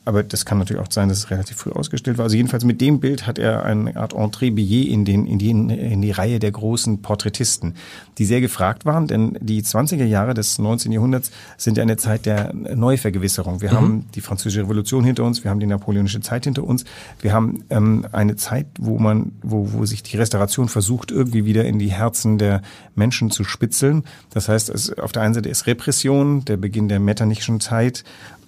aber 0.05 0.23
das 0.23 0.45
kann 0.45 0.57
natürlich 0.57 0.81
auch 0.81 0.91
sein, 0.91 1.07
dass 1.07 1.19
es 1.19 1.31
relativ 1.31 1.57
früh 1.57 1.71
ausgestellt 1.71 2.17
war. 2.17 2.23
Also 2.23 2.35
jedenfalls 2.35 2.65
mit 2.65 2.81
dem 2.81 2.99
Bild 2.99 3.25
hat 3.25 3.39
er 3.39 3.63
eine 3.63 3.95
Art 3.95 4.13
Entree-Billet 4.13 4.89
in, 4.89 5.05
den, 5.05 5.25
in, 5.25 5.39
die, 5.39 5.49
in 5.49 6.01
die 6.01 6.11
Reihe 6.11 6.39
der 6.39 6.51
großen 6.51 7.01
Porträtisten, 7.01 7.75
die 8.17 8.25
sehr 8.25 8.41
gefragt 8.41 8.85
waren, 8.85 9.07
denn 9.07 9.37
die 9.39 9.61
20er 9.61 10.03
Jahre 10.03 10.33
des 10.33 10.59
19. 10.59 10.91
Jahrhunderts 10.91 11.31
sind 11.57 11.77
ja 11.77 11.83
eine 11.83 11.95
Zeit 11.95 12.25
der 12.25 12.53
Neuvergewisserung. 12.53 13.61
Wir 13.61 13.71
mhm. 13.71 13.75
haben 13.75 14.05
die 14.13 14.21
französische 14.21 14.63
Revolution 14.63 15.05
hinter 15.05 15.23
uns, 15.23 15.43
wir 15.43 15.51
haben 15.51 15.61
die 15.61 15.67
napoleonische 15.67 16.19
Zeit 16.19 16.43
hinter 16.43 16.65
uns, 16.65 16.83
wir 17.21 17.31
haben 17.31 17.63
ähm, 17.69 18.05
eine 18.11 18.35
Zeit, 18.35 18.67
wo 18.79 18.99
man, 18.99 19.31
wo, 19.41 19.71
wo 19.71 19.85
sich 19.85 20.03
die 20.03 20.17
Restauration 20.17 20.67
versucht, 20.67 21.11
irgendwie 21.11 21.45
wieder 21.45 21.63
in 21.63 21.79
die 21.79 21.91
Herzen 21.91 22.37
der 22.37 22.61
Menschen 22.95 23.31
zu 23.31 23.45
spitzeln. 23.45 24.03
Das 24.31 24.49
heißt, 24.49 24.69
es, 24.69 24.97
auf 24.97 25.13
der 25.13 25.21
einen 25.21 25.33
Seite 25.33 25.47
ist 25.47 25.65
Repression, 25.65 26.43
der 26.43 26.57
Beginn 26.57 26.89
der 26.89 26.99
Metternichschen 26.99 27.61
Zeit 27.61 28.03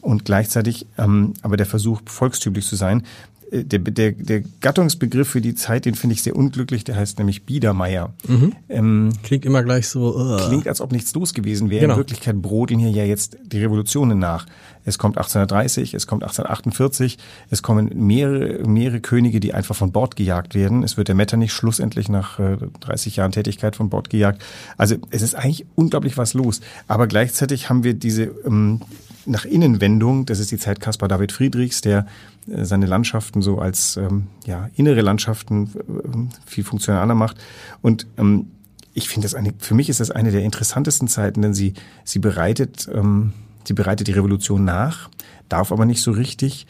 und 0.06 0.26
gleichzeitig 0.26 0.88
ähm, 0.98 1.34
aber 1.42 1.58
der 1.58 1.66
Versuch, 1.66 2.02
volkstümlich 2.06 2.66
zu 2.66 2.76
sein. 2.76 3.04
Äh, 3.52 3.64
der, 3.64 3.80
der, 3.80 4.12
der 4.12 4.44
Gattungsbegriff 4.62 5.28
für 5.28 5.42
die 5.42 5.56
Zeit, 5.56 5.86
den 5.86 5.96
finde 5.96 6.14
ich 6.14 6.24
sehr 6.24 6.36
unglücklich, 6.36 6.84
der 6.84 6.96
heißt 6.96 7.18
nämlich 7.18 7.46
Biedermeier. 7.46 8.14
Mhm. 8.28 8.54
Ähm, 8.70 9.10
klingt 9.24 9.46
immer 9.46 9.64
gleich 9.64 9.88
so. 9.88 10.16
Uh. 10.16 10.38
Klingt, 10.48 10.68
als 10.68 10.82
ob 10.82 10.92
nichts 10.92 11.14
los 11.14 11.34
gewesen 11.34 11.70
wäre. 11.70 11.82
Genau. 11.82 11.94
In 11.94 12.00
Wirklichkeit 12.00 12.42
brodeln 12.42 12.80
hier 12.80 12.92
ja 12.92 13.04
jetzt 13.04 13.38
die 13.44 13.60
Revolutionen 13.60 14.20
nach. 14.20 14.46
Es 14.88 15.00
kommt 15.00 15.18
1830, 15.18 15.96
es 15.96 16.06
kommt 16.06 16.24
1848, 16.24 17.18
es 17.50 17.64
kommen 17.64 17.90
mehrere, 17.96 18.68
mehrere 18.68 19.00
Könige, 19.00 19.40
die 19.40 19.54
einfach 19.54 19.76
von 19.76 19.92
Bord 19.92 20.16
gejagt 20.16 20.54
werden. 20.54 20.84
Es 20.84 20.96
wird 20.96 21.08
der 21.08 21.16
Metternich 21.16 21.54
schlussendlich 21.54 22.08
nach 22.08 22.38
äh, 22.40 22.58
30 22.82 23.16
Jahren 23.16 23.32
Tätigkeit 23.32 23.76
von 23.76 23.90
Bord 23.90 24.12
gejagt. 24.12 24.44
Also 24.78 24.96
es 25.10 25.24
ist 25.24 25.34
eigentlich 25.34 25.66
unglaublich 25.74 26.18
was 26.18 26.36
los. 26.36 26.62
Aber 26.88 27.08
gleichzeitig 27.08 27.70
haben 27.70 27.84
wir 27.84 27.96
diese 27.96 28.26
ähm, 28.46 28.82
nach 29.25 29.46
Innenwendung, 29.46 30.25
das 30.25 30.39
ist 30.39 30.51
die 30.51 30.58
Zeit 30.58 30.79
Caspar 30.79 31.08
David 31.08 31.32
Friedrichs, 31.32 31.82
der 31.82 32.05
äh, 32.48 32.63
seine 32.65 32.86
Landschaften 32.86 33.41
so 33.41 33.60
als 33.60 33.98
ähm, 33.98 34.27
ja, 34.46 34.70
innere 34.75 35.01
Landschaften 35.01 35.72
äh, 35.75 36.50
viel 36.50 36.63
funktionaler 36.63 37.15
macht. 37.15 37.38
Und 37.82 38.08
ähm, 38.17 38.48
ich 38.94 39.10
finde 39.10 39.25
das 39.25 39.36
eine, 39.36 39.53
für 39.58 39.75
mich 39.75 39.89
ist 39.89 40.00
das 40.00 40.12
eine 40.12 40.32
der 40.32 40.44
interessantesten 40.44 41.08
Zeiten, 41.08 41.41
denn 41.41 41.53
sie, 41.53 41.74
sie 42.03 42.20
bereitet, 42.20 42.89
ähm, 42.94 43.34
sie 43.65 43.74
bereitet 43.74 44.08
die 44.08 44.13
Revolution 44.13 44.63
nach, 44.63 45.10
darf 45.50 45.72
aber 45.72 45.86
nicht 45.86 46.01
so 46.01 46.12
richtig. 46.12 46.65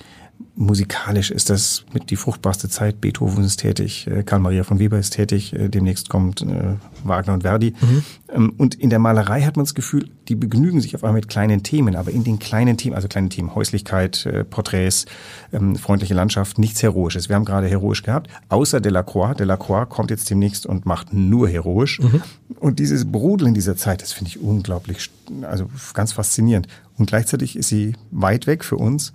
Musikalisch 0.57 1.31
ist 1.31 1.49
das 1.49 1.83
mit 1.91 2.09
die 2.11 2.15
fruchtbarste 2.15 2.69
Zeit. 2.69 3.01
Beethoven 3.01 3.43
ist 3.43 3.57
tätig, 3.57 4.07
äh, 4.07 4.23
Karl 4.23 4.39
Maria 4.39 4.63
von 4.63 4.79
Weber 4.79 4.97
ist 4.97 5.09
tätig, 5.11 5.51
äh, 5.51 5.67
demnächst 5.67 6.07
kommt 6.07 6.41
äh, 6.43 6.75
Wagner 7.03 7.33
und 7.33 7.41
Verdi. 7.41 7.73
Mhm. 7.81 8.03
Ähm, 8.33 8.53
und 8.57 8.75
in 8.75 8.89
der 8.89 8.99
Malerei 8.99 9.41
hat 9.41 9.57
man 9.57 9.65
das 9.65 9.75
Gefühl, 9.75 10.09
die 10.29 10.35
begnügen 10.35 10.79
sich 10.79 10.95
auf 10.95 11.03
einmal 11.03 11.19
mit 11.19 11.27
kleinen 11.27 11.61
Themen, 11.63 11.97
aber 11.97 12.11
in 12.11 12.23
den 12.23 12.39
kleinen 12.39 12.77
Themen, 12.77 12.95
also 12.95 13.09
kleine 13.09 13.27
Themen, 13.27 13.53
Häuslichkeit, 13.53 14.29
Porträts, 14.49 15.05
ähm, 15.51 15.75
freundliche 15.75 16.13
Landschaft, 16.13 16.57
nichts 16.57 16.81
Heroisches. 16.81 17.27
Wir 17.27 17.35
haben 17.35 17.45
gerade 17.45 17.67
heroisch 17.67 18.03
gehabt, 18.03 18.29
außer 18.47 18.79
Delacroix. 18.79 19.35
Delacroix 19.35 19.89
kommt 19.89 20.09
jetzt 20.09 20.29
demnächst 20.29 20.65
und 20.65 20.85
macht 20.85 21.13
nur 21.13 21.49
heroisch. 21.49 21.99
Mhm. 21.99 22.21
Und 22.61 22.79
dieses 22.79 23.11
Brodeln 23.11 23.53
dieser 23.53 23.75
Zeit, 23.75 24.01
das 24.01 24.13
finde 24.13 24.29
ich 24.29 24.39
unglaublich, 24.39 25.09
also 25.41 25.69
ganz 25.93 26.13
faszinierend. 26.13 26.67
Und 26.97 27.07
gleichzeitig 27.07 27.57
ist 27.57 27.67
sie 27.67 27.93
weit 28.11 28.47
weg 28.47 28.63
für 28.63 28.77
uns 28.77 29.11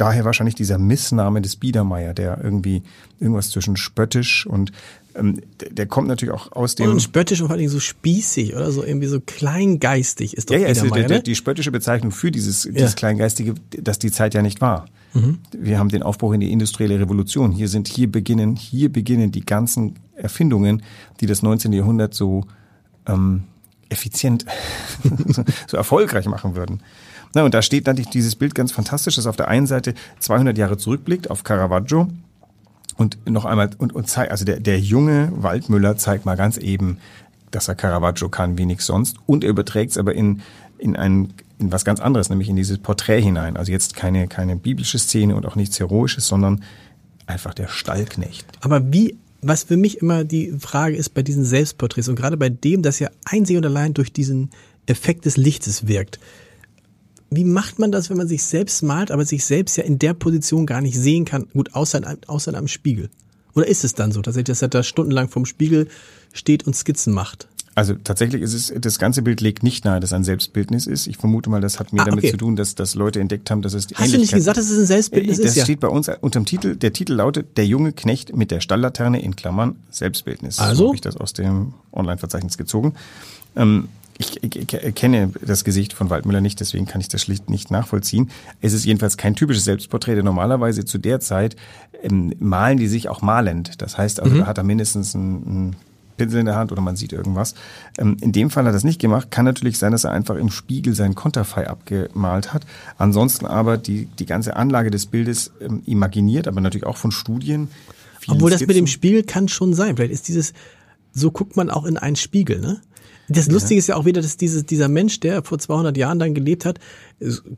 daher 0.00 0.24
wahrscheinlich 0.24 0.54
dieser 0.54 0.78
Missname 0.78 1.40
des 1.40 1.56
Biedermeier, 1.56 2.14
der 2.14 2.42
irgendwie 2.42 2.82
irgendwas 3.20 3.50
zwischen 3.50 3.76
spöttisch 3.76 4.46
und 4.46 4.72
ähm, 5.14 5.40
der, 5.60 5.70
der 5.70 5.86
kommt 5.86 6.08
natürlich 6.08 6.34
auch 6.34 6.52
aus 6.52 6.74
dem. 6.74 6.90
Und 6.90 7.02
spöttisch 7.02 7.40
und 7.40 7.48
vor 7.48 7.56
allem 7.56 7.68
so 7.68 7.80
spießig 7.80 8.54
oder 8.54 8.70
so 8.70 8.84
irgendwie 8.84 9.08
so 9.08 9.20
kleingeistig 9.20 10.36
ist 10.36 10.50
doch 10.50 10.54
ja, 10.54 10.60
ja, 10.60 10.68
Biedermeier, 10.68 11.04
ist, 11.04 11.10
ne? 11.10 11.22
die 11.22 11.34
spöttische 11.34 11.72
Bezeichnung 11.72 12.12
für 12.12 12.30
dieses, 12.30 12.64
ja. 12.64 12.72
dieses 12.72 12.96
Kleingeistige, 12.96 13.54
dass 13.70 13.98
die 13.98 14.10
Zeit 14.10 14.34
ja 14.34 14.42
nicht 14.42 14.60
war. 14.60 14.86
Mhm. 15.14 15.38
Wir 15.56 15.78
haben 15.78 15.88
den 15.88 16.02
Aufbruch 16.02 16.32
in 16.32 16.40
die 16.40 16.52
industrielle 16.52 17.00
Revolution. 17.00 17.52
Hier 17.52 17.68
sind, 17.68 17.88
hier 17.88 18.10
beginnen, 18.10 18.56
hier 18.56 18.92
beginnen 18.92 19.32
die 19.32 19.44
ganzen 19.44 19.98
Erfindungen, 20.14 20.82
die 21.20 21.26
das 21.26 21.42
19. 21.42 21.72
Jahrhundert 21.72 22.14
so 22.14 22.44
ähm, 23.06 23.44
effizient, 23.88 24.44
so 25.66 25.76
erfolgreich 25.76 26.26
machen 26.26 26.56
würden. 26.56 26.82
Na, 27.34 27.44
und 27.44 27.54
da 27.54 27.62
steht 27.62 27.86
natürlich 27.86 28.10
dieses 28.10 28.36
Bild 28.36 28.54
ganz 28.54 28.72
fantastisch, 28.72 29.16
das 29.16 29.26
auf 29.26 29.36
der 29.36 29.48
einen 29.48 29.66
Seite 29.66 29.94
200 30.20 30.56
Jahre 30.56 30.78
zurückblickt 30.78 31.30
auf 31.30 31.44
Caravaggio 31.44 32.08
und 32.96 33.18
noch 33.28 33.44
einmal 33.44 33.70
und, 33.78 33.94
und 33.94 34.08
zeigt, 34.08 34.30
also 34.30 34.44
der, 34.44 34.60
der 34.60 34.78
junge 34.80 35.30
Waldmüller 35.34 35.96
zeigt 35.96 36.24
mal 36.24 36.36
ganz 36.36 36.56
eben, 36.56 36.98
dass 37.50 37.68
er 37.68 37.74
Caravaggio 37.74 38.28
kann, 38.28 38.58
wie 38.58 38.66
nichts 38.66 38.86
sonst. 38.86 39.16
Und 39.26 39.44
er 39.44 39.50
überträgt 39.50 39.92
es 39.92 39.98
aber 39.98 40.14
in, 40.14 40.42
in 40.78 40.96
ein, 40.96 41.32
in 41.58 41.72
was 41.72 41.84
ganz 41.84 42.00
anderes, 42.00 42.28
nämlich 42.28 42.48
in 42.48 42.56
dieses 42.56 42.78
Porträt 42.78 43.20
hinein. 43.20 43.56
Also 43.56 43.72
jetzt 43.72 43.94
keine, 43.94 44.28
keine 44.28 44.56
biblische 44.56 44.98
Szene 44.98 45.36
und 45.36 45.46
auch 45.46 45.56
nichts 45.56 45.78
Heroisches, 45.78 46.26
sondern 46.26 46.64
einfach 47.26 47.54
der 47.54 47.68
Stallknecht. 47.68 48.46
Aber 48.60 48.92
wie, 48.92 49.18
was 49.40 49.64
für 49.64 49.76
mich 49.76 49.98
immer 49.98 50.24
die 50.24 50.52
Frage 50.58 50.96
ist 50.96 51.14
bei 51.14 51.22
diesen 51.22 51.44
Selbstporträts 51.44 52.08
und 52.08 52.16
gerade 52.16 52.36
bei 52.36 52.48
dem, 52.48 52.82
das 52.82 52.98
ja 52.98 53.10
einzig 53.24 53.56
und 53.56 53.66
allein 53.66 53.94
durch 53.94 54.12
diesen 54.12 54.50
Effekt 54.86 55.24
des 55.24 55.36
Lichtes 55.36 55.86
wirkt 55.86 56.18
wie 57.30 57.44
macht 57.44 57.78
man 57.78 57.92
das, 57.92 58.08
wenn 58.10 58.16
man 58.16 58.28
sich 58.28 58.42
selbst 58.42 58.82
malt, 58.82 59.10
aber 59.10 59.24
sich 59.24 59.44
selbst 59.44 59.76
ja 59.76 59.84
in 59.84 59.98
der 59.98 60.14
Position 60.14 60.66
gar 60.66 60.80
nicht 60.80 60.98
sehen 60.98 61.24
kann? 61.24 61.48
Gut, 61.52 61.74
außer 61.74 61.98
in 61.98 62.04
einem, 62.04 62.20
außer 62.26 62.50
in 62.50 62.56
einem 62.56 62.68
Spiegel. 62.68 63.10
Oder 63.54 63.66
ist 63.66 63.84
es 63.84 63.94
dann 63.94 64.12
so, 64.12 64.22
dass 64.22 64.36
er, 64.36 64.44
dass 64.44 64.62
er 64.62 64.68
da 64.68 64.82
stundenlang 64.82 65.28
vorm 65.28 65.44
Spiegel 65.44 65.88
steht 66.32 66.66
und 66.66 66.74
Skizzen 66.74 67.12
macht? 67.12 67.48
Also 67.78 67.94
tatsächlich 67.94 68.42
ist 68.42 68.54
es, 68.54 68.72
das 68.76 68.98
ganze 68.98 69.22
Bild 69.22 69.40
legt 69.40 69.62
nicht 69.62 69.84
nahe, 69.84 70.00
dass 70.00 70.10
es 70.10 70.12
ein 70.12 70.24
Selbstbildnis 70.24 70.88
ist. 70.88 71.06
Ich 71.06 71.16
vermute 71.16 71.48
mal, 71.48 71.60
das 71.60 71.78
hat 71.78 71.92
mehr 71.92 72.02
ah, 72.02 72.06
damit 72.06 72.28
zu 72.28 72.36
tun, 72.36 72.56
dass, 72.56 72.74
dass 72.74 72.96
Leute 72.96 73.20
entdeckt 73.20 73.52
haben, 73.52 73.62
dass 73.62 73.72
es 73.72 73.86
die 73.86 73.94
Hast 73.94 74.12
du 74.12 74.18
nicht 74.18 74.34
gesagt, 74.34 74.58
dass 74.58 74.68
es 74.68 74.76
ein 74.76 74.86
Selbstbildnis 74.86 75.38
äh, 75.38 75.42
das 75.42 75.50
ist? 75.52 75.58
Das 75.58 75.64
steht 75.64 75.78
bei 75.78 75.86
uns 75.86 76.10
unter 76.20 76.40
dem 76.40 76.44
Titel. 76.44 76.74
Der 76.74 76.92
Titel 76.92 77.12
lautet 77.12 77.56
Der 77.56 77.66
junge 77.66 77.92
Knecht 77.92 78.34
mit 78.34 78.50
der 78.50 78.60
Stalllaterne 78.60 79.22
in 79.22 79.36
Klammern 79.36 79.76
Selbstbildnis. 79.92 80.58
Also? 80.58 80.74
So 80.74 80.86
habe 80.88 80.96
ich 80.96 81.02
das 81.02 81.16
aus 81.18 81.34
dem 81.34 81.72
Online-Verzeichnis 81.92 82.58
gezogen. 82.58 82.94
Ähm, 83.54 83.86
ich, 84.18 84.42
ich 84.42 84.94
kenne 84.96 85.30
das 85.40 85.62
Gesicht 85.62 85.92
von 85.92 86.10
Waldmüller 86.10 86.40
nicht, 86.40 86.58
deswegen 86.58 86.86
kann 86.86 87.00
ich 87.00 87.06
das 87.06 87.22
schlicht 87.22 87.48
nicht 87.48 87.70
nachvollziehen. 87.70 88.32
Es 88.60 88.72
ist 88.72 88.86
jedenfalls 88.86 89.16
kein 89.16 89.36
typisches 89.36 89.62
Selbstporträt, 89.62 90.16
denn 90.16 90.24
normalerweise 90.24 90.84
zu 90.84 90.98
der 90.98 91.20
Zeit 91.20 91.54
ähm, 92.02 92.34
malen 92.40 92.78
die 92.78 92.88
sich 92.88 93.08
auch 93.08 93.22
malend. 93.22 93.80
Das 93.80 93.96
heißt 93.96 94.18
also, 94.18 94.34
mhm. 94.34 94.38
da 94.40 94.46
hat 94.46 94.58
er 94.58 94.64
mindestens 94.64 95.14
einen, 95.14 95.76
Pinsel 96.18 96.40
in 96.40 96.46
der 96.46 96.56
Hand 96.56 96.70
oder 96.72 96.82
man 96.82 96.96
sieht 96.96 97.12
irgendwas. 97.12 97.54
Ähm, 97.96 98.18
in 98.20 98.32
dem 98.32 98.50
Fall 98.50 98.64
hat 98.64 98.70
er 98.70 98.74
das 98.74 98.84
nicht 98.84 99.00
gemacht. 99.00 99.30
Kann 99.30 99.46
natürlich 99.46 99.78
sein, 99.78 99.92
dass 99.92 100.04
er 100.04 100.12
einfach 100.12 100.36
im 100.36 100.50
Spiegel 100.50 100.94
seinen 100.94 101.14
Konterfei 101.14 101.68
abgemalt 101.68 102.52
hat. 102.52 102.66
Ansonsten 102.98 103.46
aber 103.46 103.78
die, 103.78 104.06
die 104.18 104.26
ganze 104.26 104.56
Anlage 104.56 104.90
des 104.90 105.06
Bildes 105.06 105.52
ähm, 105.60 105.82
imaginiert, 105.86 106.46
aber 106.46 106.60
natürlich 106.60 106.86
auch 106.86 106.98
von 106.98 107.10
Studien. 107.10 107.68
Obwohl 108.26 108.50
das 108.50 108.66
mit 108.66 108.76
dem 108.76 108.86
Spiegel 108.86 109.22
kann 109.22 109.48
schon 109.48 109.72
sein. 109.72 109.96
Vielleicht 109.96 110.12
ist 110.12 110.28
dieses, 110.28 110.52
so 111.12 111.30
guckt 111.30 111.56
man 111.56 111.70
auch 111.70 111.86
in 111.86 111.96
einen 111.96 112.16
Spiegel, 112.16 112.60
ne? 112.60 112.80
Das 113.30 113.48
Lustige 113.48 113.78
ist 113.78 113.88
ja 113.88 113.96
auch 113.96 114.06
wieder, 114.06 114.22
dass 114.22 114.38
dieses, 114.38 114.64
dieser 114.64 114.88
Mensch, 114.88 115.20
der 115.20 115.42
vor 115.44 115.58
200 115.58 115.96
Jahren 115.98 116.18
dann 116.18 116.32
gelebt 116.32 116.64
hat, 116.64 116.78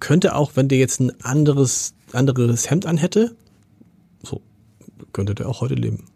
könnte 0.00 0.35
auch, 0.35 0.52
wenn 0.57 0.67
der 0.67 0.79
jetzt 0.79 0.99
ein 0.99 1.12
anderes, 1.23 1.95
anderes 2.12 2.69
Hemd 2.69 2.87
anhätte, 2.87 3.37
so, 4.23 4.40
könnte 5.12 5.37
der 5.37 5.49
auch 5.49 5.61
heute 5.61 5.75
leben. 5.75 6.07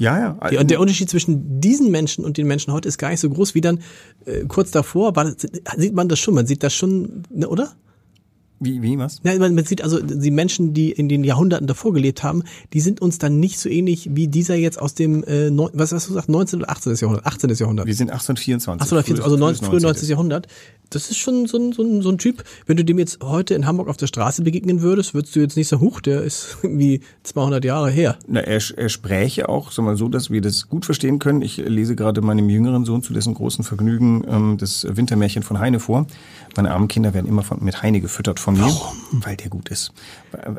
Ja, 0.00 0.18
ja. 0.18 0.30
Und 0.30 0.50
der 0.70 0.78
also 0.78 0.80
Unterschied 0.80 1.10
zwischen 1.10 1.60
diesen 1.60 1.90
Menschen 1.90 2.24
und 2.24 2.38
den 2.38 2.46
Menschen 2.46 2.72
heute 2.72 2.88
ist 2.88 2.96
gar 2.96 3.10
nicht 3.10 3.20
so 3.20 3.28
groß 3.28 3.54
wie 3.54 3.60
dann 3.60 3.80
äh, 4.24 4.46
kurz 4.48 4.70
davor. 4.70 5.14
War 5.14 5.30
sieht 5.76 5.94
man 5.94 6.08
das 6.08 6.18
schon? 6.18 6.34
Man 6.34 6.46
sieht 6.46 6.62
das 6.62 6.74
schon, 6.74 7.22
ne, 7.28 7.46
oder? 7.46 7.74
Wie, 8.60 8.82
wie, 8.82 8.98
was? 8.98 9.20
Ja, 9.24 9.38
man 9.38 9.64
sieht 9.64 9.82
also, 9.82 10.00
die 10.00 10.30
Menschen, 10.30 10.74
die 10.74 10.92
in 10.92 11.08
den 11.08 11.24
Jahrhunderten 11.24 11.66
davor 11.66 11.94
gelebt 11.94 12.22
haben, 12.22 12.42
die 12.74 12.80
sind 12.80 13.00
uns 13.00 13.16
dann 13.18 13.40
nicht 13.40 13.58
so 13.58 13.70
ähnlich 13.70 14.10
wie 14.12 14.28
dieser 14.28 14.54
jetzt 14.54 14.78
aus 14.78 14.94
dem, 14.94 15.24
äh, 15.24 15.50
was 15.72 15.92
hast 15.92 16.06
du 16.06 16.10
gesagt, 16.10 16.28
19. 16.28 16.60
oder 16.60 16.70
18. 16.70 16.94
Jahrhundert? 16.94 17.26
18. 17.26 17.50
Jahrhundert. 17.50 17.86
Wir 17.86 17.94
sind 17.94 18.10
1824. 18.10 18.82
1824, 18.82 19.24
also 19.24 19.36
19, 19.36 19.66
frühe 19.66 19.80
90. 19.80 20.08
Jahrhundert 20.10 20.46
das 20.90 21.08
ist 21.10 21.18
schon 21.18 21.46
so 21.46 21.56
ein, 21.56 21.72
so, 21.72 21.82
ein, 21.82 22.02
so 22.02 22.10
ein 22.10 22.18
Typ, 22.18 22.44
wenn 22.66 22.76
du 22.76 22.84
dem 22.84 22.98
jetzt 22.98 23.22
heute 23.22 23.54
in 23.54 23.66
Hamburg 23.66 23.88
auf 23.88 23.96
der 23.96 24.08
Straße 24.08 24.42
begegnen 24.42 24.82
würdest, 24.82 25.14
würdest 25.14 25.34
du 25.34 25.40
jetzt 25.40 25.56
nicht 25.56 25.68
sagen, 25.68 25.82
huch, 25.82 26.00
der 26.00 26.22
ist 26.22 26.58
irgendwie 26.62 27.00
200 27.22 27.64
Jahre 27.64 27.90
her. 27.90 28.18
Na, 28.26 28.40
er, 28.40 28.60
er 28.76 28.88
spräche 28.88 29.48
auch, 29.48 29.70
sag 29.70 29.84
mal 29.84 29.96
so, 29.96 30.08
dass 30.08 30.30
wir 30.30 30.40
das 30.40 30.68
gut 30.68 30.84
verstehen 30.84 31.18
können. 31.18 31.42
Ich 31.42 31.56
lese 31.56 31.94
gerade 31.94 32.20
meinem 32.20 32.48
jüngeren 32.50 32.84
Sohn 32.84 33.02
zu 33.02 33.12
dessen 33.12 33.34
großen 33.34 33.64
Vergnügen 33.64 34.24
ähm, 34.28 34.56
das 34.58 34.86
Wintermärchen 34.88 35.42
von 35.42 35.60
Heine 35.60 35.78
vor. 35.80 36.06
Meine 36.56 36.72
armen 36.72 36.88
Kinder 36.88 37.14
werden 37.14 37.26
immer 37.26 37.42
von, 37.42 37.62
mit 37.62 37.82
Heine 37.82 38.00
gefüttert 38.00 38.40
von 38.40 38.49
mir, 38.52 38.62
Warum? 38.62 38.96
weil 39.12 39.36
der 39.36 39.48
gut 39.48 39.68
ist. 39.68 39.92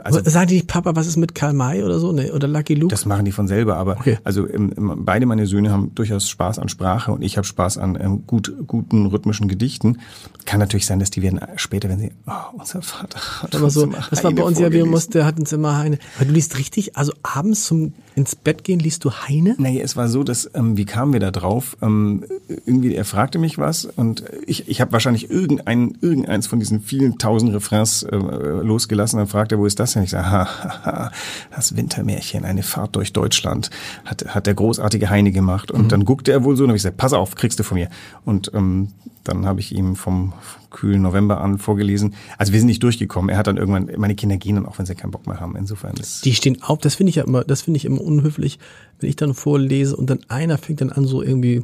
Also, 0.04 0.22
Sagen 0.24 0.48
die, 0.48 0.64
Papa, 0.64 0.96
was 0.96 1.08
ist 1.08 1.18
mit 1.18 1.36
Karl 1.36 1.54
May 1.54 1.84
oder 1.84 2.00
so, 2.00 2.12
ne? 2.12 2.34
oder 2.34 2.48
Lucky 2.48 2.76
Luke? 2.76 2.92
Das 2.92 3.06
machen 3.06 3.26
die 3.26 3.32
von 3.32 3.48
selber, 3.48 3.78
aber 3.78 3.98
okay. 3.98 4.20
also 4.24 4.48
ähm, 4.48 4.74
beide 5.00 5.26
meine 5.26 5.48
Söhne 5.48 5.72
haben 5.72 5.94
durchaus 5.96 6.30
Spaß 6.30 6.60
an 6.60 6.70
Sprache 6.70 7.12
und 7.12 7.22
ich 7.22 7.38
habe 7.38 7.46
Spaß 7.46 7.78
an 7.78 7.98
ähm, 8.00 8.28
gut, 8.28 8.54
guten 8.68 9.06
rhythmischen 9.06 9.48
Gedichten. 9.48 10.00
Kann 10.46 10.60
natürlich 10.60 10.86
sein, 10.86 11.00
dass 11.00 11.10
die 11.10 11.22
werden 11.22 11.40
später, 11.56 11.90
wenn 11.90 12.00
sie, 12.00 12.12
oh, 12.28 12.58
unser 12.58 12.82
Vater 12.82 13.20
hat 13.42 13.56
aber 13.56 13.70
so, 13.70 13.86
Das 14.10 14.24
war 14.24 14.32
bei 14.32 14.44
uns 14.44 14.60
ja, 14.60 14.72
wir 14.72 14.86
mussten, 14.86 15.14
der 15.14 15.26
hat 15.26 15.40
uns 15.40 15.52
immer 15.54 15.78
Heine. 15.78 15.98
Aber 16.18 16.26
du 16.26 16.32
liest 16.32 16.58
richtig, 16.58 16.98
also 16.98 17.14
abends 17.24 17.66
zum 17.66 17.94
ins 18.16 18.36
Bett 18.36 18.64
gehen, 18.64 18.80
liest 18.80 19.06
du 19.06 19.12
Heine? 19.12 19.56
Naja, 19.58 19.82
es 19.84 19.96
war 19.96 20.08
so, 20.08 20.24
dass, 20.24 20.50
ähm, 20.54 20.78
wie 20.78 20.86
kamen 20.86 21.14
wir 21.14 21.20
da 21.20 21.32
drauf? 21.32 21.78
Ähm, 21.82 22.26
irgendwie, 22.66 22.94
er 22.94 23.06
fragte 23.06 23.40
mich 23.40 23.58
was 23.58 23.86
und 23.86 24.24
ich, 24.46 24.68
ich 24.68 24.82
habe 24.82 24.92
wahrscheinlich 24.92 25.30
irgendein, 25.30 25.98
irgendeins 26.02 26.48
von 26.48 26.60
diesen 26.60 26.82
vielen 26.82 27.18
tausend 27.18 27.54
Refrains 27.54 28.04
äh, 28.04 28.16
losgelassen. 28.16 29.18
Dann 29.18 29.28
fragte 29.28 29.56
er, 29.56 29.60
wo 29.60 29.66
ist 29.66 29.80
das 29.80 29.94
denn? 29.94 30.04
Ich 30.04 30.10
sage, 30.12 30.30
ha, 30.30 30.46
ha, 30.46 30.86
ha, 30.86 31.12
das 31.56 31.76
Wintermärchen, 31.76 32.46
eine 32.46 32.64
Fahrt 32.64 32.96
durch 32.96 33.14
Deutschland, 33.14 33.70
hat, 34.06 34.26
hat 34.36 34.48
der 34.48 34.54
großartige 34.54 35.10
Heine 35.10 35.32
gemacht. 35.32 35.72
Und 35.72 35.84
mhm. 35.84 35.90
dann 35.90 36.06
guckte 36.06 36.32
er 36.32 36.44
wohl 36.44 36.56
so 36.58 36.64
und 36.64 36.70
habe 36.70 36.78
ich 36.78 36.84
gesagt, 36.84 36.98
pass 36.98 37.14
auf, 37.14 37.36
kriegst 37.36 37.60
du 37.60 37.64
von 37.64 37.78
mir. 37.78 37.90
Und 38.26 38.52
ähm, 38.54 38.90
dann 39.24 39.46
habe 39.46 39.60
ich 39.60 39.74
ihm 39.76 39.96
vom 39.96 40.34
kühlen 40.70 41.02
November 41.02 41.42
an 41.42 41.58
vorgelesen. 41.58 42.16
Also 42.38 42.54
wir 42.54 42.60
sind 42.60 42.68
nicht 42.68 42.82
durchgekommen. 42.84 43.30
Er 43.30 43.38
hat 43.38 43.48
dann 43.48 43.58
irgendwann, 43.58 43.90
meine 43.98 44.16
Kinder 44.16 44.38
gehen 44.38 44.56
dann 44.56 44.66
auch, 44.66 44.80
wenn 44.80 44.86
sie 44.86 44.96
keinen 44.96 45.12
Bock 45.12 45.28
mehr 45.28 45.40
haben. 45.40 45.56
Insofern 45.56 45.96
ist 45.98 46.26
Die 46.26 46.34
stehen 46.34 46.62
auf, 46.62 46.80
das 46.80 46.96
finde 46.96 47.10
ich 47.10 47.18
ja 47.18 47.24
immer, 47.24 47.44
das 47.44 47.62
finde 47.62 47.78
ich 47.78 47.86
immer 47.86 48.02
unhöflich, 48.02 48.60
wenn 49.00 49.10
ich 49.10 49.16
dann 49.16 49.34
vorlese 49.34 49.96
und 49.96 50.10
dann 50.10 50.20
einer 50.28 50.58
fängt 50.58 50.82
dann 50.82 50.92
an, 50.92 51.06
so 51.06 51.22
irgendwie 51.22 51.64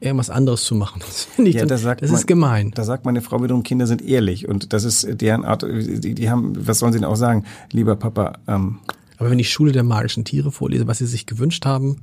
irgendwas 0.00 0.30
anderes 0.30 0.64
zu 0.64 0.74
machen. 0.74 1.00
Das 1.06 1.24
finde 1.24 1.50
ich, 1.50 1.56
ja, 1.56 1.66
dann, 1.66 1.68
das, 1.68 1.82
das 1.82 2.10
ist 2.10 2.26
gemein. 2.26 2.70
Da 2.74 2.84
sagt 2.84 3.04
meine 3.04 3.20
Frau 3.22 3.42
wiederum, 3.42 3.62
Kinder 3.62 3.86
sind 3.86 4.02
ehrlich 4.02 4.48
und 4.48 4.72
das 4.72 4.84
ist 4.84 5.20
deren 5.20 5.44
Art, 5.44 5.62
die, 5.62 6.14
die 6.14 6.30
haben, 6.30 6.54
was 6.66 6.78
sollen 6.78 6.92
sie 6.92 7.00
denn 7.00 7.08
auch 7.08 7.16
sagen? 7.16 7.44
Lieber 7.72 7.96
Papa, 7.96 8.38
ähm, 8.46 8.78
aber 9.18 9.30
wenn 9.30 9.38
ich 9.38 9.50
Schule 9.50 9.72
der 9.72 9.82
magischen 9.82 10.24
Tiere 10.24 10.52
vorlese, 10.52 10.86
was 10.86 10.98
sie 10.98 11.06
sich 11.06 11.26
gewünscht 11.26 11.66
haben, 11.66 11.96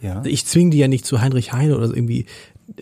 ja. 0.00 0.22
ich 0.24 0.46
zwinge 0.46 0.70
die 0.70 0.78
ja 0.78 0.88
nicht 0.88 1.04
zu 1.04 1.20
Heinrich 1.20 1.52
Heine 1.52 1.76
oder 1.76 1.88
so 1.88 1.94
irgendwie 1.94 2.26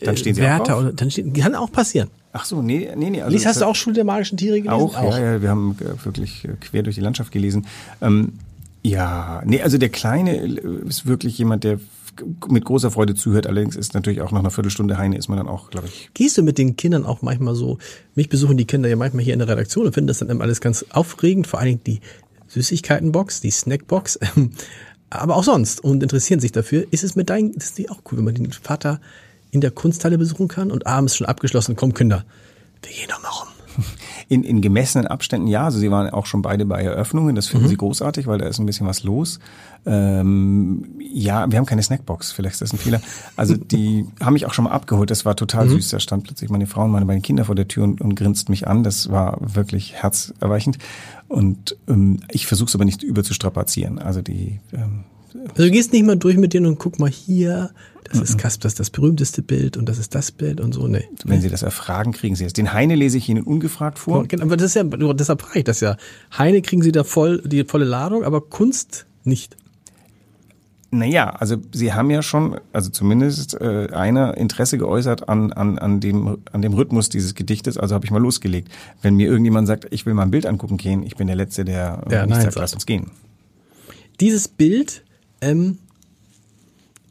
dann 0.01 0.17
stehen 0.17 0.35
sie 0.35 0.43
Wärter 0.43 0.77
auch 0.77 0.81
oder 0.81 0.93
dann 0.93 1.11
stehen, 1.11 1.33
kann 1.33 1.55
auch 1.55 1.73
passieren. 1.73 2.09
Ach 2.33 2.45
so, 2.45 2.63
nee, 2.63 2.89
nee, 2.97 3.11
nee. 3.11 3.23
Also 3.23 3.35
Lies, 3.35 3.47
hast 3.47 3.61
du 3.61 3.65
auch 3.65 3.75
Schule 3.75 3.95
der 3.95 4.05
magischen 4.05 4.37
Tiere 4.37 4.61
gelesen? 4.61 4.71
Auch, 4.71 4.97
auch, 4.97 5.17
ja, 5.17 5.35
ja, 5.35 5.43
wir 5.43 5.49
haben 5.49 5.77
äh, 5.81 6.05
wirklich 6.05 6.45
äh, 6.45 6.49
quer 6.61 6.83
durch 6.83 6.97
die 6.97 7.01
Landschaft 7.01 7.33
gelesen. 7.33 7.67
Ähm, 8.01 8.35
ja, 8.83 9.43
nee, 9.45 9.61
also 9.61 9.79
der 9.79 9.89
Kleine 9.89 10.37
ist 10.37 11.07
wirklich 11.07 11.39
jemand, 11.39 11.65
der 11.65 11.81
mit 12.49 12.65
großer 12.65 12.91
Freude 12.91 13.15
zuhört. 13.15 13.47
Allerdings 13.47 13.77
ist 13.77 13.95
natürlich 13.95 14.21
auch 14.21 14.33
nach 14.33 14.41
einer 14.41 14.51
Viertelstunde 14.51 14.99
Heine 14.99 15.17
ist 15.17 15.29
man 15.29 15.39
dann 15.39 15.49
auch, 15.49 15.71
glaube 15.71 15.89
ich. 15.89 16.11
Gehst 16.15 16.37
du 16.39 16.43
mit 16.43 16.59
den 16.59 16.77
Kindern 16.77 17.05
auch 17.05 17.23
manchmal 17.23 17.55
so? 17.55 17.79
Mich 18.15 18.29
besuchen 18.29 18.57
die 18.57 18.67
Kinder 18.67 18.89
ja 18.89 18.97
manchmal 18.97 19.25
hier 19.25 19.35
in 19.35 19.39
der 19.39 19.49
Redaktion 19.49 19.87
und 19.87 19.93
finden 19.93 20.09
das 20.09 20.19
dann 20.19 20.29
immer 20.29 20.43
alles 20.43 20.61
ganz 20.61 20.85
aufregend. 20.91 21.47
Vor 21.47 21.61
allen 21.61 21.69
Dingen 21.69 21.85
die 21.87 22.01
Süßigkeitenbox, 22.49 23.41
die 23.41 23.51
Snackbox. 23.51 24.19
Aber 25.11 25.37
auch 25.37 25.45
sonst 25.45 25.83
und 25.83 26.03
interessieren 26.03 26.41
sich 26.41 26.53
dafür. 26.53 26.87
Ist 26.91 27.05
es 27.05 27.17
mit 27.17 27.31
deinen, 27.31 27.55
das 27.55 27.67
ist 27.67 27.79
die 27.79 27.89
auch 27.89 28.01
cool, 28.11 28.19
wenn 28.19 28.25
man 28.25 28.35
den 28.35 28.53
Vater 28.53 29.01
in 29.51 29.61
der 29.61 29.71
Kunsthalle 29.71 30.19
besuchen 30.19 30.49
kann 30.49 30.71
und 30.71 30.87
abends 30.87 31.17
schon 31.17 31.27
abgeschlossen, 31.27 31.77
komm 31.77 31.95
Kinder, 31.95 32.25
wir 32.83 32.93
gehen 32.93 33.09
doch 33.09 33.23
mal 33.23 33.29
rum. 33.29 33.49
In, 34.31 34.43
in 34.45 34.61
gemessenen 34.61 35.07
Abständen 35.07 35.47
ja. 35.47 35.65
Also 35.65 35.79
sie 35.79 35.91
waren 35.91 36.11
auch 36.11 36.27
schon 36.27 36.43
beide 36.43 36.67
bei 36.67 36.83
Eröffnungen. 36.83 37.35
Das 37.35 37.47
finden 37.47 37.65
Mhm. 37.65 37.71
sie 37.71 37.77
großartig, 37.79 38.27
weil 38.27 38.37
da 38.39 38.47
ist 38.47 38.59
ein 38.59 38.67
bisschen 38.67 38.87
was 38.87 39.03
los. 39.05 39.39
Ähm, 39.87 40.85
ja, 41.01 41.51
wir 41.51 41.57
haben 41.59 41.65
keine 41.65 41.83
Snackbox. 41.83 42.33
Vielleicht 42.33 42.55
ist 42.55 42.61
das 42.61 42.73
ein 42.75 42.79
Fehler. 42.79 43.01
Also 43.37 43.57
die 43.57 44.05
haben 44.21 44.35
mich 44.35 44.45
auch 44.45 44.53
schon 44.53 44.65
mal 44.65 44.73
abgeholt. 44.73 45.11
Das 45.11 45.25
war 45.25 45.35
total 45.37 45.67
Mhm. 45.67 45.71
süß. 45.71 45.89
Da 45.91 46.01
stand 46.01 46.25
plötzlich 46.25 46.51
meine 46.51 46.67
Frau 46.67 46.85
und 46.85 46.91
meine 46.91 47.07
beiden 47.07 47.23
Kinder 47.23 47.45
vor 47.47 47.55
der 47.55 47.69
Tür 47.69 47.85
und, 47.85 48.01
und 48.03 48.17
grinst 48.17 48.49
mich 48.51 48.67
an. 48.69 48.83
Das 48.83 49.11
war 49.11 49.39
wirklich 49.41 49.95
herzerweichend. 49.95 50.77
Und 51.29 51.77
ähm, 51.89 52.21
ich 52.31 52.47
versuche 52.47 52.69
es 52.69 52.75
aber 52.75 52.85
nicht 52.85 53.03
überzustrapazieren. 53.03 53.99
Also 53.99 54.21
die 54.23 54.61
ähm, 54.75 55.05
Also 55.35 55.65
du 55.65 55.71
gehst 55.71 55.93
nicht 55.93 56.05
mal 56.07 56.17
durch 56.17 56.37
mit 56.37 56.55
denen 56.55 56.67
und 56.67 56.79
guck 56.79 56.99
mal 56.99 57.11
hier, 57.11 57.71
das 58.05 58.21
ist 58.21 58.39
Kasper, 58.39 58.63
das 58.63 58.73
ist 58.73 58.81
das 58.81 58.91
berühmteste 58.91 59.43
Bild 59.43 59.77
und 59.77 59.87
das 59.89 59.99
ist 59.99 60.15
das 60.15 60.33
Bild 60.33 60.61
und 60.61 60.73
so. 60.73 60.89
Nee. 60.89 61.05
wenn 61.25 61.41
Sie 61.43 61.49
das 61.51 61.63
erfragen, 61.63 62.13
kriegen 62.13 62.37
Sie 62.37 62.45
es. 62.45 62.53
Den 62.55 62.73
Heine 62.73 62.95
lese 62.95 63.19
ich 63.19 63.29
Ihnen 63.29 63.43
ungefragt 63.43 63.99
vor. 63.99 64.27
Genau, 64.27 64.45
Aber 64.45 64.57
das 64.57 64.75
ist 64.75 64.75
ja, 64.77 64.85
deshalb 64.85 65.43
frage 65.43 65.59
ich 65.59 65.65
das 65.65 65.81
ja. 65.81 65.97
Heine 66.37 66.63
kriegen 66.63 66.83
sie 66.83 66.93
da 66.93 67.05
voll, 67.05 67.43
die 67.45 67.65
volle 67.65 67.85
Ladung, 67.85 68.25
aber 68.25 68.41
Kunst 68.41 69.07
nicht. 69.25 69.57
Naja, 70.91 71.29
also 71.29 71.57
Sie 71.73 71.93
haben 71.93 72.09
ja 72.09 72.23
schon, 72.23 72.59
also 72.73 72.89
zumindest 72.89 73.61
äh, 73.61 73.89
einer 73.93 74.39
Interesse 74.39 74.79
geäußert 74.79 75.29
an, 75.29 75.53
an, 75.53 75.79
an, 75.79 76.01
dem, 76.01 76.39
an 76.51 76.63
dem 76.63 76.73
Rhythmus 76.73 77.11
dieses 77.11 77.35
Gedichtes, 77.35 77.77
also 77.77 77.95
habe 77.95 78.07
ich 78.07 78.11
mal 78.11 78.23
losgelegt. 78.23 78.73
Wenn 79.03 79.17
mir 79.17 79.27
irgendjemand 79.29 79.67
sagt, 79.67 79.87
ich 79.91 80.07
will 80.07 80.15
mal 80.15 80.23
ein 80.23 80.31
Bild 80.31 80.47
angucken 80.47 80.79
gehen, 80.79 81.03
ich 81.03 81.17
bin 81.17 81.27
der 81.27 81.37
Letzte, 81.37 81.67
der 81.67 82.05
äh, 82.09 82.15
Ja, 82.15 82.27
nicht 82.27 82.41
sagt. 82.41 82.55
lass 82.57 82.73
uns 82.73 82.87
gehen. 82.87 83.11
Dieses 84.21 84.49
Bild, 84.49 85.05
ähm, 85.41 85.79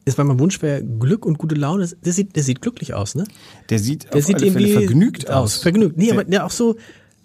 ist, 0.05 0.17
mein 0.17 0.39
Wunsch 0.39 0.62
wäre 0.62 0.84
Glück 0.84 1.25
und 1.25 1.38
gute 1.38 1.55
Laune. 1.55 1.89
Das 2.03 2.15
sieht, 2.15 2.36
der 2.36 2.43
sieht 2.43 2.62
glücklich 2.62 2.93
aus, 2.93 3.15
ne? 3.15 3.25
Der 3.69 3.79
sieht 3.79 4.05
Der 4.05 4.17
auf 4.19 4.25
sieht 4.25 4.41
alle 4.41 4.51
Fälle 4.51 4.67
vergnügt 4.69 5.29
aus. 5.29 5.57
Vergnügt. 5.57 5.98
Nee, 5.98 6.07
Der- 6.12 6.19
aber 6.19 6.31
ja, 6.31 6.46
auch 6.46 6.51
so, 6.51 6.77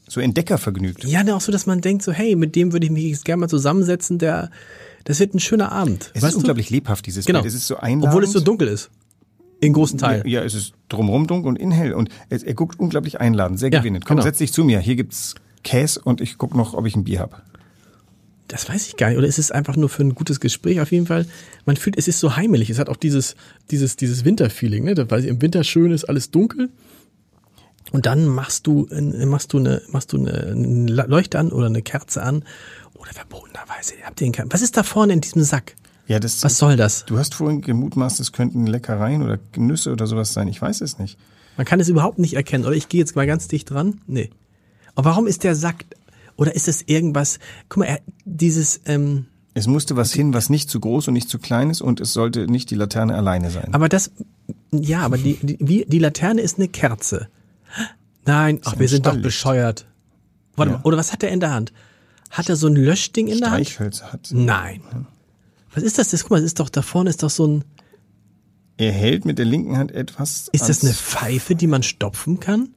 So 0.09 0.21
entdeckervergnügt. 0.21 1.05
ja, 1.05 1.23
ne, 1.23 1.37
auch 1.37 1.41
so, 1.41 1.53
dass 1.53 1.67
man 1.67 1.81
denkt, 1.81 2.03
so, 2.03 2.11
hey, 2.13 2.35
mit 2.35 2.57
dem 2.57 2.73
würde 2.73 2.87
ich 2.87 2.93
mich 2.93 3.05
jetzt 3.05 3.25
gerne 3.25 3.41
mal 3.41 3.49
zusammensetzen, 3.49 4.19
der, 4.19 4.51
das 5.05 5.21
wird 5.21 5.33
ein 5.35 5.39
schöner 5.41 5.71
Abend. 5.71 6.11
Es 6.15 6.23
ist 6.25 6.33
du? 6.35 6.39
unglaublich 6.39 6.71
lebhaft, 6.71 7.07
dieses 7.07 7.25
Genau. 7.25 7.43
Bild. 7.43 7.53
Es 7.55 7.59
ist 7.61 7.67
so 7.69 7.77
einladend. 7.77 8.09
Obwohl 8.09 8.25
es 8.25 8.33
so 8.33 8.41
dunkel 8.41 8.67
ist. 8.69 8.91
In 9.61 9.73
großen 9.75 9.97
Teilen. 9.97 10.27
Ja, 10.27 10.41
ja, 10.41 10.45
es 10.45 10.55
ist 10.55 10.73
drumherum 10.89 11.29
dunkel 11.29 11.49
und 11.51 11.57
innen 11.57 11.71
hell. 11.71 11.93
Und 11.93 12.09
es, 12.31 12.43
er 12.43 12.55
guckt 12.55 12.81
unglaublich 12.81 13.21
einladend, 13.21 13.61
sehr 13.61 13.71
Ja, 13.71 13.79
gewinnend. 13.79 14.05
Komm, 14.07 14.17
genau. 14.17 14.25
setz 14.27 14.39
dich 14.39 14.53
zu 14.53 14.65
mir. 14.65 14.81
Hier 14.81 14.97
gibt's 14.97 15.37
Käse 15.63 16.01
und 16.03 16.21
ich 16.21 16.37
guck 16.37 16.57
noch, 16.57 16.75
ob 16.75 16.85
ich 16.85 16.97
ein 16.97 17.05
Bier 17.05 17.21
hab. 17.21 17.45
Das 18.53 18.69
weiß 18.69 18.87
ich 18.87 18.99
gar 18.99 19.09
nicht. 19.09 19.17
Oder 19.17 19.27
ist 19.27 19.39
es 19.39 19.51
einfach 19.51 19.77
nur 19.77 19.89
für 19.89 20.03
ein 20.03 20.15
gutes 20.15 20.39
Gespräch? 20.39 20.79
Auf 20.83 20.93
jeden 20.93 21.07
Fall, 21.07 21.25
man 21.65 21.77
fühlt, 21.77 21.97
es 21.97 22.07
ist 22.07 22.19
so 22.19 22.37
heimelig. 22.37 22.69
Es 22.69 22.79
hat 22.79 22.91
auch 22.91 22.99
dieses, 22.99 23.35
dieses, 23.71 23.97
dieses 23.97 24.27
Winterfeeling, 24.27 24.85
ne? 24.85 25.11
Weil 25.11 25.25
im 25.25 25.41
Winter 25.41 25.65
schön 25.65 25.91
ist, 25.91 26.05
alles 26.05 26.31
dunkel. 26.31 26.69
Und 27.93 28.05
dann 28.05 28.27
machst 28.27 28.67
du, 28.67 28.87
äh, 28.89 29.25
machst 29.25 29.55
du 29.55 29.59
eine, 29.59 29.81
machst 29.89 30.13
du 30.13 30.19
eine, 30.19 30.53
Leuchte 30.53 31.39
an 31.39 31.51
oder 31.51 31.65
eine 31.65 31.81
Kerze 31.81 32.23
an. 32.23 32.45
Oder 32.93 33.15
verbotenerweise, 33.15 33.95
habt 34.05 34.21
ihr 34.21 34.31
den 34.31 34.53
Was 34.53 34.61
ist 34.61 34.77
da 34.77 34.83
vorne 34.83 35.15
in 35.15 35.23
diesem 35.23 35.45
Sack? 35.45 35.75
Ja, 36.07 36.21
das, 36.21 36.45
Was 36.45 36.59
soll 36.59 36.77
das? 36.77 37.07
Du 37.07 37.17
hast 37.17 37.35
vorhin 37.35 37.63
gemutmaßt, 37.63 38.21
es 38.21 38.33
könnten 38.33 38.67
Leckereien 38.67 39.23
oder 39.23 39.39
Nüsse 39.57 39.93
oder 39.93 40.07
sowas 40.07 40.35
sein. 40.35 40.47
Ich 40.49 40.61
weiß 40.61 40.83
es 40.83 40.99
nicht. 40.99 41.17
Man 41.57 41.65
kann 41.65 41.81
es 41.81 41.89
überhaupt 41.89 42.19
nicht 42.19 42.35
erkennen. 42.35 42.67
Oder 42.67 42.77
ich 42.77 42.91
gehe 42.91 43.01
jetzt 43.01 43.17
mal 43.17 43.27
ganz 43.27 43.49
dicht 43.49 43.71
dran. 43.71 44.03
Nee. 44.07 44.29
Aber 44.95 45.09
warum 45.09 45.27
ist 45.27 45.43
der 45.43 45.55
Sack, 45.55 45.87
oder 46.37 46.55
ist 46.55 46.69
das 46.69 46.83
irgendwas, 46.83 47.39
guck 47.69 47.85
mal, 47.85 47.99
dieses, 48.25 48.81
ähm, 48.87 49.27
Es 49.55 49.67
musste 49.67 49.97
was 49.97 50.13
hin, 50.13 50.33
was 50.35 50.51
nicht 50.51 50.71
zu 50.71 50.81
groß 50.81 51.09
und 51.09 51.15
nicht 51.15 51.29
zu 51.29 51.39
klein 51.39 51.71
ist 51.71 51.81
und 51.81 52.01
es 52.01 52.13
sollte 52.13 52.47
nicht 52.47 52.71
die 52.71 52.75
Laterne 52.75 53.15
alleine 53.15 53.51
sein. 53.51 53.73
Aber 53.75 53.89
das, 53.89 54.11
ja, 54.71 55.01
aber 55.03 55.19
die, 55.19 55.35
die, 55.43 55.59
wie, 55.61 55.85
die 55.87 55.99
Laterne 55.99 56.41
ist 56.41 56.59
eine 56.59 56.69
Kerze. 56.69 57.29
Nein, 58.25 58.61
ach, 58.65 58.79
wir 58.79 58.89
sind 58.89 59.07
doch 59.07 59.17
bescheuert. 59.21 59.87
Warte 60.57 60.73
Ja. 60.73 60.79
mal, 60.79 60.85
oder 60.85 60.97
was 60.97 61.13
hat 61.13 61.23
er 61.23 61.31
in 61.31 61.41
der 61.41 61.53
Hand? 61.53 61.73
Hat 62.31 62.49
er 62.49 62.57
so 62.57 62.67
ein 62.67 62.77
Löschding 62.77 63.27
in 63.29 63.39
der 63.41 63.51
Hand? 63.51 63.67
Streichhölzer 63.67 64.13
hat. 64.13 64.29
Nein. 64.33 64.81
Was 65.75 65.83
ist 65.83 65.99
das? 65.99 66.11
das? 66.11 66.23
Guck 66.23 66.31
mal, 66.33 66.37
das 66.37 66.47
ist 66.47 66.61
doch, 66.61 66.69
da 66.69 66.83
vorne 66.83 67.11
ist 67.11 67.23
doch 67.23 67.31
so 67.31 67.47
ein, 67.47 67.65
Er 68.79 68.93
hält 68.93 69.25
mit 69.25 69.39
der 69.39 69.45
linken 69.47 69.77
Hand 69.77 69.93
etwas. 69.93 70.49
ist 70.53 70.69
das 70.69 70.83
eine 70.83 70.93
Pfeife, 70.95 71.55
die 71.55 71.67
man 71.67 71.83
stopfen 71.83 72.41
kann? 72.41 72.71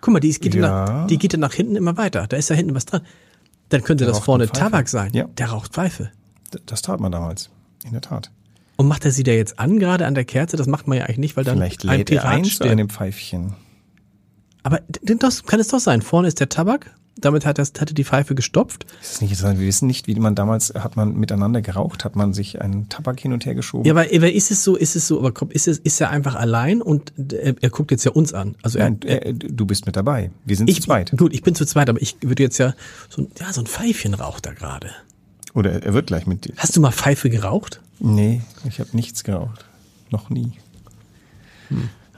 Guck 0.00 0.12
mal, 0.12 0.20
die, 0.20 0.30
geht 0.32 0.54
ja. 0.54 0.60
Ja. 0.62 0.84
nach, 0.84 1.06
die 1.06 1.18
geht 1.18 1.32
dann 1.32 1.40
nach 1.40 1.52
hinten 1.52 1.76
immer 1.76 1.96
weiter. 1.96 2.26
Da 2.26 2.36
ist 2.36 2.50
da 2.50 2.54
hinten 2.54 2.74
was 2.74 2.86
dran. 2.86 3.02
Dann 3.68 3.82
könnte 3.82 4.04
Der 4.04 4.12
das 4.12 4.22
vorne. 4.22 4.48
Tabak 4.48 4.88
sein. 4.88 5.12
Ja. 5.12 5.24
Der 5.38 5.50
raucht 5.50 5.72
Pfeife. 5.72 6.10
Das 6.66 6.82
tat 6.82 7.00
man 7.00 7.12
damals. 7.12 7.50
In 7.84 7.92
der 7.92 8.00
Tat. 8.00 8.30
Und 8.76 8.88
macht 8.88 9.04
er 9.04 9.10
sie 9.10 9.22
da 9.22 9.32
jetzt 9.32 9.58
an, 9.58 9.78
gerade 9.78 10.06
an 10.06 10.14
der 10.14 10.24
Kerze? 10.24 10.56
Das 10.56 10.66
macht 10.66 10.88
man 10.88 10.98
ja 10.98 11.04
eigentlich 11.04 11.18
nicht, 11.18 11.36
weil 11.36 11.44
dann 11.44 11.56
Vielleicht 11.56 11.86
ein 11.86 11.98
lädt 11.98 12.10
er 12.10 12.20
Pirat 12.22 12.34
ein 12.34 12.44
zu 12.44 12.64
einem 12.64 12.88
Pfeifchen. 12.88 13.54
Aber 14.62 14.80
das 15.02 15.44
kann 15.44 15.60
es 15.60 15.68
doch 15.68 15.78
sein. 15.78 16.02
Vorne 16.02 16.28
ist 16.28 16.40
der 16.40 16.48
Tabak. 16.48 16.94
Damit 17.20 17.46
hat, 17.46 17.58
das, 17.58 17.72
hatte 17.78 17.94
die 17.94 18.04
Pfeife 18.04 18.34
gestopft. 18.34 18.84
Ist 19.02 19.12
es 19.14 19.20
nicht 19.20 19.30
interessant? 19.32 19.58
Wir 19.60 19.66
wissen 19.66 19.86
nicht, 19.86 20.06
wie 20.06 20.14
man 20.14 20.34
damals, 20.34 20.72
hat 20.74 20.96
man 20.96 21.14
miteinander 21.14 21.60
geraucht, 21.62 22.04
hat 22.04 22.16
man 22.16 22.32
sich 22.32 22.60
einen 22.60 22.88
Tabak 22.88 23.20
hin 23.20 23.32
und 23.32 23.44
her 23.46 23.54
geschoben. 23.54 23.84
Ja, 23.86 23.92
aber, 23.92 24.10
ist 24.10 24.50
es 24.50 24.64
so, 24.64 24.76
ist 24.76 24.96
es 24.96 25.06
so, 25.06 25.18
aber 25.18 25.32
komm, 25.32 25.50
ist 25.50 25.68
es, 25.68 25.78
ist 25.78 26.00
er 26.00 26.10
einfach 26.10 26.34
allein 26.34 26.82
und 26.82 27.12
er, 27.32 27.54
er 27.60 27.70
guckt 27.70 27.90
jetzt 27.90 28.04
ja 28.04 28.10
uns 28.12 28.32
an. 28.32 28.54
Also 28.62 28.78
er, 28.78 28.90
Nein, 28.90 29.02
äh, 29.02 29.34
du 29.34 29.66
bist 29.66 29.86
mit 29.86 29.96
dabei. 29.96 30.30
Wir 30.44 30.56
sind 30.56 30.68
ich, 30.70 30.76
zu 30.76 30.82
zweit. 30.82 31.12
gut, 31.16 31.32
ich 31.34 31.42
bin 31.42 31.54
zu 31.54 31.64
zweit, 31.66 31.88
aber 31.88 32.00
ich 32.02 32.16
würde 32.22 32.42
jetzt 32.42 32.58
ja 32.58 32.74
so, 33.08 33.22
ein- 33.22 33.28
ja, 33.38 33.52
so 33.52 33.60
ein 33.60 33.66
Pfeifchen 33.66 34.14
raucht 34.14 34.46
da 34.46 34.52
gerade. 34.52 34.90
Oder 35.54 35.82
er 35.82 35.94
wird 35.94 36.06
gleich 36.06 36.26
mit 36.26 36.44
dir. 36.46 36.54
Hast 36.56 36.76
du 36.76 36.80
mal 36.80 36.92
Pfeife 36.92 37.28
geraucht? 37.30 37.80
Nee, 37.98 38.40
ich 38.68 38.78
habe 38.80 38.90
nichts 38.92 39.24
geraucht. 39.24 39.64
Noch 40.10 40.30
nie. 40.30 40.52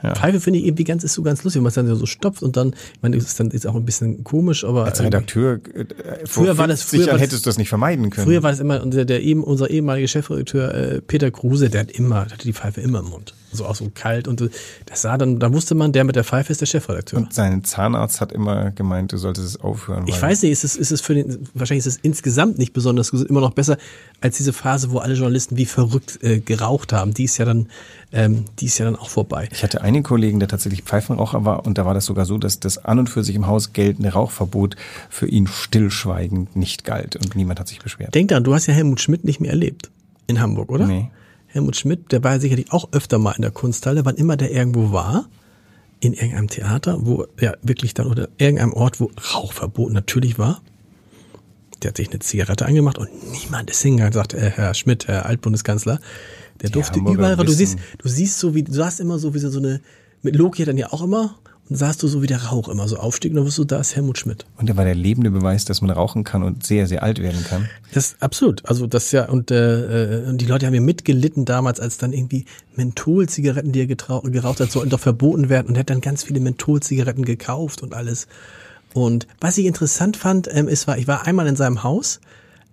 Ja. 0.03 0.15
Pfeife 0.15 0.39
finde 0.41 0.59
ich 0.59 0.65
irgendwie 0.65 0.83
ganz, 0.83 1.03
ist 1.03 1.13
so 1.13 1.23
ganz 1.23 1.43
lustig, 1.43 1.59
wenn 1.59 1.63
man 1.63 1.69
es 1.69 1.75
dann 1.75 1.95
so 1.95 2.05
stopft 2.05 2.43
und 2.43 2.57
dann, 2.57 2.69
ich 2.93 3.01
meine, 3.01 3.15
das 3.15 3.25
ist 3.25 3.39
dann 3.39 3.49
ist 3.51 3.65
auch 3.65 3.75
ein 3.75 3.85
bisschen 3.85 4.23
komisch, 4.23 4.63
aber 4.65 4.85
Als 4.85 4.99
irgendwie- 4.99 5.15
Redakteur, 5.15 5.59
äh, 5.73 5.85
Früher 6.25 6.57
war 6.57 6.67
das- 6.67 6.81
50 6.81 6.99
früher 6.99 7.07
war 7.07 7.13
das- 7.13 7.21
hättest 7.21 7.45
du 7.45 7.49
das 7.49 7.57
nicht 7.57 7.69
vermeiden 7.69 8.09
können. 8.09 8.27
Früher 8.27 8.43
war 8.43 8.51
das 8.51 8.59
immer 8.59 8.83
unser, 8.83 9.05
der 9.05 9.21
eben, 9.23 9.43
unser 9.43 9.69
ehemaliger 9.69 10.07
Chefredakteur 10.07 10.73
äh, 10.73 11.01
Peter 11.01 11.31
Kruse, 11.31 11.69
der 11.69 11.81
hat 11.81 11.91
immer, 11.91 12.25
der 12.25 12.33
hatte 12.33 12.43
die 12.45 12.53
Pfeife 12.53 12.81
immer 12.81 12.99
im 12.99 13.05
Mund. 13.09 13.33
So 13.53 13.65
auch 13.65 13.75
so 13.75 13.89
kalt 13.93 14.27
und 14.27 14.39
so. 14.39 14.49
das 14.85 15.01
sah 15.01 15.17
dann, 15.17 15.39
da 15.39 15.53
wusste 15.53 15.75
man, 15.75 15.91
der 15.91 16.03
mit 16.03 16.15
der 16.15 16.23
Pfeife 16.23 16.51
ist 16.51 16.61
der 16.61 16.65
Chefredakteur. 16.65 17.19
und 17.19 17.33
sein 17.33 17.63
Zahnarzt 17.63 18.21
hat 18.21 18.31
immer 18.31 18.71
gemeint, 18.71 19.11
du 19.11 19.17
solltest 19.17 19.47
es 19.47 19.61
aufhören. 19.61 20.05
Ich 20.07 20.21
weiß 20.21 20.41
nicht, 20.43 20.51
ist 20.51 20.63
es, 20.63 20.75
ist 20.75 20.91
es 20.91 21.01
für 21.01 21.13
den, 21.13 21.47
wahrscheinlich 21.53 21.85
ist 21.85 21.93
es 21.93 21.99
insgesamt 22.01 22.57
nicht 22.57 22.73
besonders 22.73 23.09
immer 23.09 23.41
noch 23.41 23.53
besser 23.53 23.77
als 24.21 24.37
diese 24.37 24.53
Phase, 24.53 24.91
wo 24.91 24.99
alle 24.99 25.13
Journalisten 25.13 25.57
wie 25.57 25.65
verrückt 25.65 26.19
äh, 26.23 26.39
geraucht 26.39 26.93
haben. 26.93 27.13
Die 27.13 27.25
ist 27.25 27.37
ja 27.37 27.45
dann, 27.45 27.67
ähm, 28.11 28.45
die 28.59 28.65
ist 28.65 28.77
ja 28.77 28.85
dann 28.85 28.95
auch 28.95 29.09
vorbei. 29.09 29.49
Ich 29.51 29.63
hatte 29.63 29.81
einen 29.81 30.03
Kollegen, 30.03 30.39
der 30.39 30.47
tatsächlich 30.47 30.83
Pfeifenraucher 30.83 31.45
war 31.45 31.65
und 31.65 31.77
da 31.77 31.85
war 31.85 31.93
das 31.93 32.05
sogar 32.05 32.25
so, 32.25 32.37
dass 32.37 32.59
das 32.59 32.77
an 32.77 32.99
und 32.99 33.09
für 33.09 33.23
sich 33.23 33.35
im 33.35 33.47
Haus 33.47 33.73
geltende 33.73 34.09
Rauchverbot 34.09 34.75
für 35.09 35.27
ihn 35.27 35.47
stillschweigend 35.47 36.55
nicht 36.55 36.83
galt 36.85 37.15
und 37.15 37.35
niemand 37.35 37.59
hat 37.59 37.67
sich 37.67 37.79
beschwert. 37.79 38.15
Denk 38.15 38.29
daran, 38.29 38.43
du 38.43 38.53
hast 38.53 38.67
ja 38.67 38.73
Helmut 38.73 39.01
Schmidt 39.01 39.23
nicht 39.23 39.39
mehr 39.39 39.51
erlebt. 39.51 39.89
In 40.27 40.39
Hamburg, 40.39 40.71
oder? 40.71 40.87
Nee. 40.87 41.09
Helmut 41.53 41.75
Schmidt, 41.75 42.11
der 42.11 42.23
war 42.23 42.33
ja 42.33 42.39
sicherlich 42.39 42.71
auch 42.71 42.89
öfter 42.93 43.19
mal 43.19 43.33
in 43.33 43.43
der 43.43 43.51
Kunsthalle, 43.51 44.05
wann 44.05 44.15
immer 44.15 44.37
der 44.37 44.51
irgendwo 44.51 44.91
war, 44.91 45.29
in 45.99 46.13
irgendeinem 46.13 46.47
Theater, 46.47 46.97
wo 47.01 47.27
ja 47.39 47.53
wirklich 47.61 47.93
dann 47.93 48.07
oder 48.07 48.27
irgendeinem 48.39 48.73
Ort, 48.73 48.99
wo 48.99 49.11
Rauchverbot 49.33 49.93
natürlich 49.93 50.39
war. 50.39 50.63
Der 51.83 51.89
hat 51.89 51.97
sich 51.97 52.09
eine 52.09 52.19
Zigarette 52.19 52.65
angemacht 52.65 52.97
und 52.97 53.09
niemand 53.31 53.69
ist 53.69 53.83
hingegangen 53.83 54.09
und 54.09 54.13
sagt, 54.15 54.33
äh, 54.33 54.49
Herr 54.49 54.73
Schmidt, 54.73 55.07
Herr 55.07 55.27
Altbundeskanzler, 55.27 55.99
der 56.63 56.71
durfte 56.71 56.97
überall, 56.97 57.35
du 57.35 57.51
siehst, 57.51 57.77
du 57.99 58.09
siehst 58.09 58.39
so 58.39 58.55
wie, 58.55 58.63
du 58.63 58.73
sahst 58.73 58.99
immer 58.99 59.19
so 59.19 59.35
wie 59.35 59.39
so 59.39 59.59
eine, 59.59 59.79
mit 60.23 60.35
Loki 60.35 60.65
dann 60.65 60.77
ja 60.77 60.91
auch 60.91 61.03
immer, 61.03 61.35
und 61.69 61.77
sahst 61.77 62.03
du 62.03 62.07
so 62.07 62.21
wie 62.21 62.27
der 62.27 62.43
Rauch 62.45 62.67
immer 62.67 62.87
so 62.87 62.97
aufstieg 62.97 63.31
und 63.31 63.37
dann 63.37 63.45
wusstest 63.45 63.71
du, 63.71 63.75
da 63.75 63.79
ist 63.79 63.95
Helmut 63.95 64.17
Schmidt. 64.17 64.45
Und 64.57 64.69
er 64.69 64.75
war 64.75 64.83
der 64.83 64.95
lebende 64.95 65.31
Beweis, 65.31 65.65
dass 65.65 65.81
man 65.81 65.91
rauchen 65.91 66.23
kann 66.23 66.43
und 66.43 66.65
sehr, 66.65 66.87
sehr 66.87 67.03
alt 67.03 67.19
werden 67.19 67.43
kann. 67.43 67.69
Das 67.93 68.15
absolut. 68.19 68.65
Also 68.65 68.85
das 68.85 69.11
ja 69.11 69.29
und 69.29 69.49
äh, 69.51 70.23
äh, 70.23 70.27
und 70.27 70.41
die 70.41 70.45
Leute 70.45 70.65
haben 70.65 70.73
ja 70.73 70.81
mitgelitten 70.81 71.45
damals, 71.45 71.79
als 71.79 71.97
dann 71.97 72.11
irgendwie 72.11 72.45
Mentholzigaretten, 72.75 73.71
die 73.71 73.81
er 73.81 73.87
geraucht 73.87 74.59
hat, 74.59 74.71
sollten 74.71 74.89
doch 74.89 74.99
verboten 74.99 75.49
werden 75.49 75.67
und 75.69 75.75
er 75.75 75.81
hat 75.81 75.89
dann 75.89 76.01
ganz 76.01 76.23
viele 76.23 76.39
Mentholzigaretten 76.39 77.23
gekauft 77.23 77.81
und 77.81 77.93
alles. 77.93 78.27
Und 78.93 79.27
was 79.39 79.57
ich 79.57 79.65
interessant 79.65 80.17
fand, 80.17 80.47
ähm, 80.51 80.67
ist 80.67 80.87
war, 80.87 80.97
ich 80.97 81.07
war 81.07 81.25
einmal 81.25 81.47
in 81.47 81.55
seinem 81.55 81.83
Haus, 81.83 82.19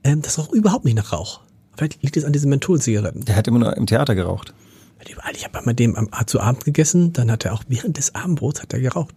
ähm, 0.04 0.22
das 0.22 0.38
roch 0.38 0.52
überhaupt 0.52 0.84
nicht 0.84 0.96
nach 0.96 1.12
Rauch. 1.12 1.40
Vielleicht 1.76 2.02
liegt 2.02 2.16
es 2.16 2.24
an 2.24 2.32
diesen 2.32 2.50
Mentholzigaretten. 2.50 3.24
Der 3.24 3.36
hat 3.36 3.48
immer 3.48 3.58
nur 3.58 3.76
im 3.76 3.86
Theater 3.86 4.14
geraucht. 4.14 4.52
Ich 5.32 5.44
habe 5.44 5.60
mit 5.64 5.78
dem 5.78 5.96
am, 5.96 6.08
zu 6.26 6.40
Abend 6.40 6.64
gegessen, 6.64 7.12
dann 7.12 7.30
hat 7.30 7.44
er 7.44 7.52
auch 7.54 7.64
während 7.68 7.96
des 7.96 8.14
Abendbrots 8.14 8.62
hat 8.62 8.72
er 8.72 8.80
geraucht 8.80 9.14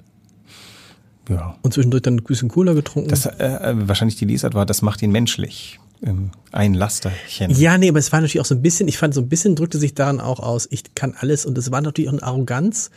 Ja. 1.30 1.56
und 1.62 1.74
zwischendurch 1.74 2.04
dann 2.04 2.16
ein 2.16 2.24
bisschen 2.24 2.50
Cola 2.50 2.74
getrunken. 2.74 3.10
Das 3.10 3.26
äh, 3.26 3.32
äh, 3.46 3.88
wahrscheinlich 3.88 4.16
die 4.18 4.26
Lesart 4.26 4.54
war, 4.54 4.66
das 4.66 4.82
macht 4.82 5.02
ihn 5.02 5.12
menschlich. 5.12 5.80
Ähm, 6.02 6.32
ein 6.52 6.74
Lasterchen. 6.74 7.52
Ja, 7.52 7.78
nee, 7.78 7.90
aber 7.90 8.00
es 8.00 8.12
war 8.12 8.20
natürlich 8.20 8.42
auch 8.42 8.46
so 8.46 8.56
ein 8.56 8.62
bisschen, 8.62 8.88
ich 8.88 8.98
fand 8.98 9.14
so 9.14 9.22
ein 9.22 9.30
bisschen 9.30 9.56
drückte 9.56 9.78
sich 9.78 9.94
daran 9.94 10.20
auch 10.20 10.40
aus, 10.40 10.68
ich 10.70 10.96
kann 10.96 11.16
alles 11.18 11.46
und 11.46 11.58
es 11.58 11.72
war 11.72 11.82
natürlich 11.82 12.10
auch 12.10 12.14
eine 12.14 12.24
Arroganz, 12.24 12.92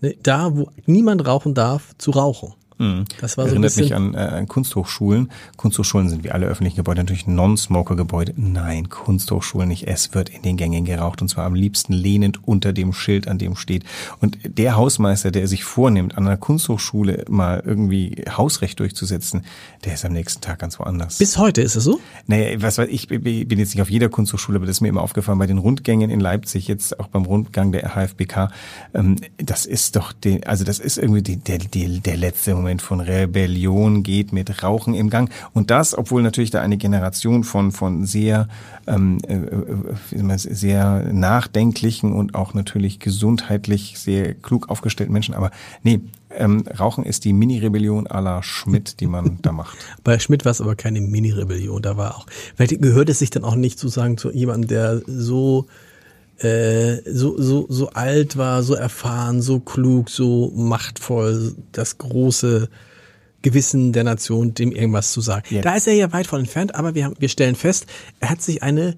ne, 0.00 0.14
da 0.22 0.56
wo 0.56 0.70
niemand 0.86 1.26
rauchen 1.26 1.54
darf, 1.54 1.90
zu 1.98 2.12
rauchen. 2.12 2.54
Mhm. 2.78 3.04
Das 3.20 3.36
war 3.36 3.44
so 3.44 3.50
Erinnert 3.50 3.76
mich 3.76 3.94
an, 3.94 4.14
äh, 4.14 4.18
an 4.18 4.48
Kunsthochschulen. 4.48 5.30
Kunsthochschulen 5.56 6.08
sind 6.08 6.24
wie 6.24 6.30
alle 6.30 6.46
öffentlichen 6.46 6.76
Gebäude 6.76 7.00
natürlich 7.00 7.26
Non-Smoker-Gebäude. 7.26 8.34
Nein, 8.36 8.88
Kunsthochschulen 8.88 9.68
nicht. 9.68 9.86
Es 9.88 10.14
wird 10.14 10.28
in 10.28 10.42
den 10.42 10.56
Gängen 10.56 10.84
geraucht 10.84 11.22
und 11.22 11.28
zwar 11.28 11.44
am 11.44 11.54
liebsten 11.54 11.92
lehnend 11.92 12.46
unter 12.46 12.72
dem 12.72 12.92
Schild, 12.92 13.28
an 13.28 13.38
dem 13.38 13.56
steht. 13.56 13.84
Und 14.20 14.38
der 14.44 14.76
Hausmeister, 14.76 15.30
der 15.30 15.46
sich 15.46 15.64
vornimmt, 15.64 16.16
an 16.16 16.26
einer 16.26 16.36
Kunsthochschule 16.36 17.24
mal 17.28 17.62
irgendwie 17.64 18.24
Hausrecht 18.28 18.80
durchzusetzen, 18.80 19.44
der 19.84 19.94
ist 19.94 20.04
am 20.04 20.12
nächsten 20.12 20.40
Tag 20.40 20.58
ganz 20.58 20.78
woanders. 20.78 21.18
Bis 21.18 21.38
heute 21.38 21.62
ist 21.62 21.76
es 21.76 21.84
so? 21.84 22.00
Naja, 22.26 22.60
was 22.62 22.78
weiß 22.78 22.88
ich, 22.90 23.08
bin 23.08 23.58
jetzt 23.58 23.74
nicht 23.74 23.82
auf 23.82 23.90
jeder 23.90 24.08
Kunsthochschule, 24.08 24.56
aber 24.56 24.66
das 24.66 24.76
ist 24.76 24.80
mir 24.80 24.88
immer 24.88 25.02
aufgefallen 25.02 25.38
bei 25.38 25.46
den 25.46 25.58
Rundgängen 25.58 26.10
in 26.10 26.20
Leipzig, 26.20 26.68
jetzt 26.68 26.98
auch 27.00 27.08
beim 27.08 27.24
Rundgang 27.24 27.72
der 27.72 27.94
HFBK. 27.94 28.50
Ähm, 28.94 29.16
das 29.38 29.66
ist 29.66 29.96
doch, 29.96 30.12
die, 30.12 30.46
also 30.46 30.64
das 30.64 30.78
ist 30.78 30.98
irgendwie 30.98 31.22
die, 31.22 31.36
der, 31.36 31.58
die, 31.58 32.00
der 32.00 32.16
letzte 32.16 32.54
Moment 32.62 32.82
von 32.82 33.00
Rebellion 33.00 34.02
geht 34.02 34.32
mit 34.32 34.62
Rauchen 34.62 34.94
im 34.94 35.10
Gang. 35.10 35.30
Und 35.52 35.70
das, 35.70 35.96
obwohl 35.96 36.22
natürlich 36.22 36.50
da 36.50 36.60
eine 36.60 36.76
Generation 36.76 37.44
von, 37.44 37.72
von 37.72 38.06
sehr, 38.06 38.48
ähm, 38.86 39.18
äh, 39.26 39.34
äh 39.36 40.36
sehr 40.36 41.12
nachdenklichen 41.12 42.12
und 42.12 42.34
auch 42.34 42.54
natürlich 42.54 42.98
gesundheitlich 42.98 43.98
sehr 43.98 44.34
klug 44.34 44.68
aufgestellten 44.70 45.12
Menschen. 45.12 45.34
Aber 45.34 45.50
nee, 45.82 46.00
ähm, 46.30 46.64
Rauchen 46.78 47.04
ist 47.04 47.24
die 47.24 47.32
Mini-Rebellion 47.32 48.06
à 48.08 48.42
Schmidt, 48.42 49.00
die 49.00 49.06
man 49.06 49.38
da 49.42 49.52
macht. 49.52 49.76
Bei 50.04 50.18
Schmidt 50.18 50.44
war 50.44 50.52
es 50.52 50.60
aber 50.60 50.76
keine 50.76 51.00
Mini-Rebellion, 51.00 51.82
da 51.82 51.96
war 51.96 52.16
auch, 52.16 52.26
weil 52.56 52.68
gehört 52.68 53.08
es 53.08 53.18
sich 53.18 53.30
dann 53.30 53.44
auch 53.44 53.54
nicht 53.54 53.78
zu 53.78 53.88
sagen 53.88 54.16
zu 54.16 54.32
jemandem, 54.32 54.68
der 54.68 55.02
so 55.06 55.66
äh, 56.38 56.98
so, 57.06 57.40
so, 57.40 57.66
so 57.68 57.90
alt 57.90 58.36
war, 58.36 58.62
so 58.62 58.74
erfahren, 58.74 59.42
so 59.42 59.60
klug, 59.60 60.10
so 60.10 60.52
machtvoll, 60.54 61.54
das 61.72 61.98
große 61.98 62.68
Gewissen 63.42 63.92
der 63.92 64.04
Nation, 64.04 64.54
dem 64.54 64.72
irgendwas 64.72 65.12
zu 65.12 65.20
sagen. 65.20 65.46
Ja. 65.50 65.62
Da 65.62 65.74
ist 65.74 65.86
er 65.86 65.94
ja 65.94 66.12
weit 66.12 66.26
von 66.26 66.40
entfernt, 66.40 66.74
aber 66.74 66.94
wir, 66.94 67.04
haben, 67.04 67.16
wir 67.18 67.28
stellen 67.28 67.56
fest, 67.56 67.86
er 68.20 68.30
hat 68.30 68.42
sich 68.42 68.62
eine 68.62 68.96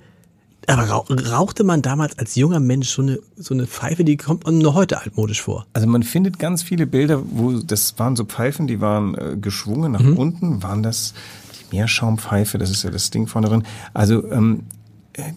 aber 0.66 0.85
rauchte 0.85 1.64
man 1.64 1.83
damals 1.83 2.18
als 2.18 2.37
junger 2.37 2.61
Mensch 2.61 2.88
so 2.88 3.03
eine, 3.03 3.18
so 3.37 3.55
eine 3.55 3.66
Pfeife, 3.66 4.05
die 4.05 4.16
kommt 4.16 4.47
nur 4.47 4.75
heute 4.75 5.01
altmodisch 5.01 5.42
vor? 5.42 5.66
Also 5.73 5.87
man 5.87 6.03
findet 6.03 6.38
ganz 6.38 6.62
viele 6.62 6.87
Bilder, 6.87 7.23
wo 7.23 7.53
das 7.53 7.99
waren 7.99 8.16
so 8.16 8.25
Pfeifen, 8.25 8.66
die 8.66 8.81
waren 8.81 9.14
äh, 9.14 9.37
geschwungen 9.38 9.92
nach 9.92 10.01
mhm. 10.01 10.16
unten. 10.16 10.62
Waren 10.62 10.83
das 10.83 11.14
die 11.70 11.77
Meerschaumpfeife? 11.77 12.59
Das 12.59 12.70
ist 12.70 12.83
ja 12.83 12.90
das 12.90 13.11
Ding 13.11 13.27
vorne 13.27 13.49
drin. 13.49 13.64
Also 13.92 14.27
ähm, 14.31 14.64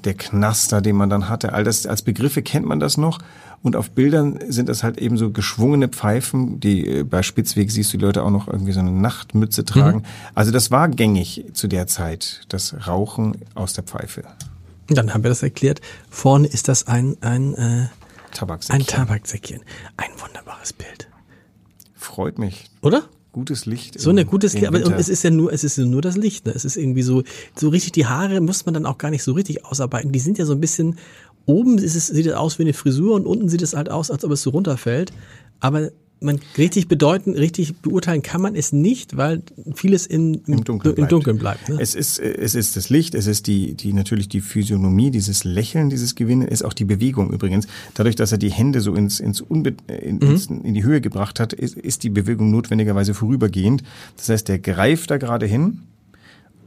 der 0.03 0.13
Knaster, 0.13 0.81
den 0.81 0.95
man 0.95 1.09
dann 1.09 1.29
hatte, 1.29 1.53
all 1.53 1.63
das 1.63 1.85
als 1.85 2.01
Begriffe 2.01 2.41
kennt 2.41 2.65
man 2.65 2.79
das 2.79 2.97
noch. 2.97 3.19
Und 3.63 3.75
auf 3.75 3.89
Bildern 3.91 4.39
sind 4.47 4.69
das 4.69 4.83
halt 4.83 4.97
eben 4.97 5.17
so 5.17 5.31
geschwungene 5.31 5.87
Pfeifen, 5.87 6.59
die 6.59 6.87
äh, 6.87 7.03
bei 7.03 7.23
Spitzweg 7.23 7.71
siehst 7.71 7.91
du 7.91 7.97
die 7.97 8.05
Leute 8.05 8.23
auch 8.23 8.29
noch 8.29 8.47
irgendwie 8.47 8.71
so 8.71 8.79
eine 8.79 8.91
Nachtmütze 8.91 9.65
tragen. 9.65 9.99
Mhm. 9.99 10.05
Also 10.35 10.51
das 10.51 10.69
war 10.69 10.87
gängig 10.89 11.45
zu 11.53 11.67
der 11.67 11.87
Zeit, 11.87 12.41
das 12.49 12.87
Rauchen 12.87 13.35
aus 13.55 13.73
der 13.73 13.83
Pfeife. 13.83 14.23
Dann 14.87 15.13
haben 15.13 15.23
wir 15.23 15.29
das 15.29 15.43
erklärt. 15.43 15.81
Vorne 16.09 16.47
ist 16.47 16.67
das 16.67 16.87
ein, 16.87 17.17
ein, 17.21 17.55
äh, 17.55 17.87
Tabaksäckchen. 18.31 18.81
ein 18.81 18.87
Tabaksäckchen. 18.87 19.61
Ein 19.97 20.09
wunderbares 20.17 20.73
Bild. 20.73 21.07
Freut 21.95 22.39
mich. 22.39 22.69
Oder? 22.81 23.03
Gutes 23.37 23.67
Licht. 23.67 23.99
So 23.99 24.09
ein 24.09 24.25
gutes 24.25 24.53
Licht, 24.53 24.65
aber 24.65 24.79
es 24.97 25.09
ist 25.09 25.23
ja 25.23 25.29
nur, 25.29 25.53
es 25.53 25.63
ist 25.63 25.77
ja 25.77 25.85
nur 25.85 26.01
das 26.01 26.17
Licht. 26.17 26.47
Ne? 26.47 26.53
Es 26.55 26.65
ist 26.65 26.75
irgendwie 26.75 27.03
so, 27.03 27.21
so 27.55 27.69
richtig 27.69 27.91
die 27.91 28.07
Haare 28.07 28.41
muss 28.41 28.65
man 28.65 28.73
dann 28.73 28.87
auch 28.87 28.97
gar 28.97 29.11
nicht 29.11 29.21
so 29.21 29.33
richtig 29.33 29.63
ausarbeiten. 29.63 30.11
Die 30.11 30.19
sind 30.19 30.39
ja 30.39 30.45
so 30.45 30.53
ein 30.53 30.59
bisschen, 30.59 30.97
oben 31.45 31.77
ist 31.77 31.95
es, 31.95 32.07
sieht 32.07 32.25
es 32.25 32.33
aus 32.33 32.57
wie 32.57 32.63
eine 32.63 32.73
Frisur 32.73 33.13
und 33.13 33.27
unten 33.27 33.47
sieht 33.47 33.61
es 33.61 33.75
halt 33.75 33.91
aus, 33.91 34.09
als 34.09 34.25
ob 34.25 34.31
es 34.31 34.41
so 34.41 34.49
runterfällt. 34.49 35.13
Aber 35.59 35.91
man 36.19 36.39
richtig 36.57 36.87
bedeuten, 36.87 37.33
richtig 37.33 37.77
beurteilen 37.77 38.21
kann 38.21 38.41
man 38.41 38.55
es 38.55 38.73
nicht, 38.73 39.17
weil 39.17 39.43
vieles 39.75 40.05
in, 40.05 40.41
im, 40.47 40.63
Dunkeln 40.63 40.95
bleibt. 40.95 40.99
Im 40.99 41.07
Dunkeln 41.07 41.37
bleibt 41.37 41.69
ne? 41.69 41.77
Es 41.79 41.95
ist 41.95 42.19
es 42.19 42.55
ist 42.55 42.75
das 42.75 42.89
Licht, 42.89 43.15
es 43.15 43.27
ist 43.27 43.47
die 43.47 43.75
die 43.75 43.93
natürlich 43.93 44.29
die 44.29 44.41
Physiognomie, 44.41 45.11
dieses 45.11 45.43
Lächeln, 45.43 45.89
dieses 45.89 46.15
Gewinnen, 46.15 46.47
ist 46.47 46.63
auch 46.63 46.73
die 46.73 46.85
Bewegung 46.85 47.31
übrigens. 47.31 47.67
Dadurch, 47.93 48.15
dass 48.15 48.31
er 48.31 48.37
die 48.37 48.51
Hände 48.51 48.81
so 48.81 48.93
ins 48.95 49.19
ins, 49.19 49.41
Unbe 49.41 49.75
in, 49.87 50.17
mhm. 50.17 50.61
in 50.63 50.73
die 50.73 50.83
Höhe 50.83 51.01
gebracht 51.01 51.39
hat, 51.39 51.53
ist, 51.53 51.75
ist 51.75 52.03
die 52.03 52.09
Bewegung 52.09 52.51
notwendigerweise 52.51 53.13
vorübergehend. 53.13 53.83
Das 54.15 54.29
heißt, 54.29 54.47
der 54.47 54.59
greift 54.59 55.11
da 55.11 55.17
gerade 55.17 55.45
hin. 55.45 55.81